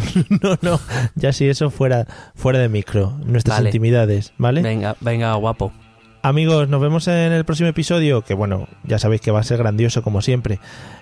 no, 0.42 0.56
no, 0.62 0.80
ya 1.14 1.32
si 1.32 1.48
eso 1.48 1.70
fuera, 1.70 2.06
fuera 2.34 2.58
de 2.58 2.68
micro, 2.68 3.18
nuestras 3.24 3.58
Vale. 3.58 3.68
intimidades, 3.70 4.32
¿vale? 4.38 4.62
venga, 4.62 4.96
venga, 5.00 5.34
guapo. 5.34 5.72
Amigos, 6.22 6.68
nos 6.68 6.80
vemos 6.80 7.06
en 7.06 7.32
el 7.32 7.44
próximo 7.44 7.68
episodio, 7.68 8.22
que 8.22 8.34
bueno, 8.34 8.66
ya 8.82 8.98
sabéis 8.98 9.20
que 9.20 9.30
va 9.30 9.38
a 9.40 9.44
ser 9.44 9.58
grandioso 9.58 10.02
como 10.02 10.22
siempre. 10.22 10.58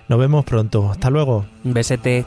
Nos 0.07 0.19
vemos 0.19 0.45
pronto, 0.45 0.91
hasta 0.91 1.09
luego. 1.09 1.45
Besete. 1.63 2.25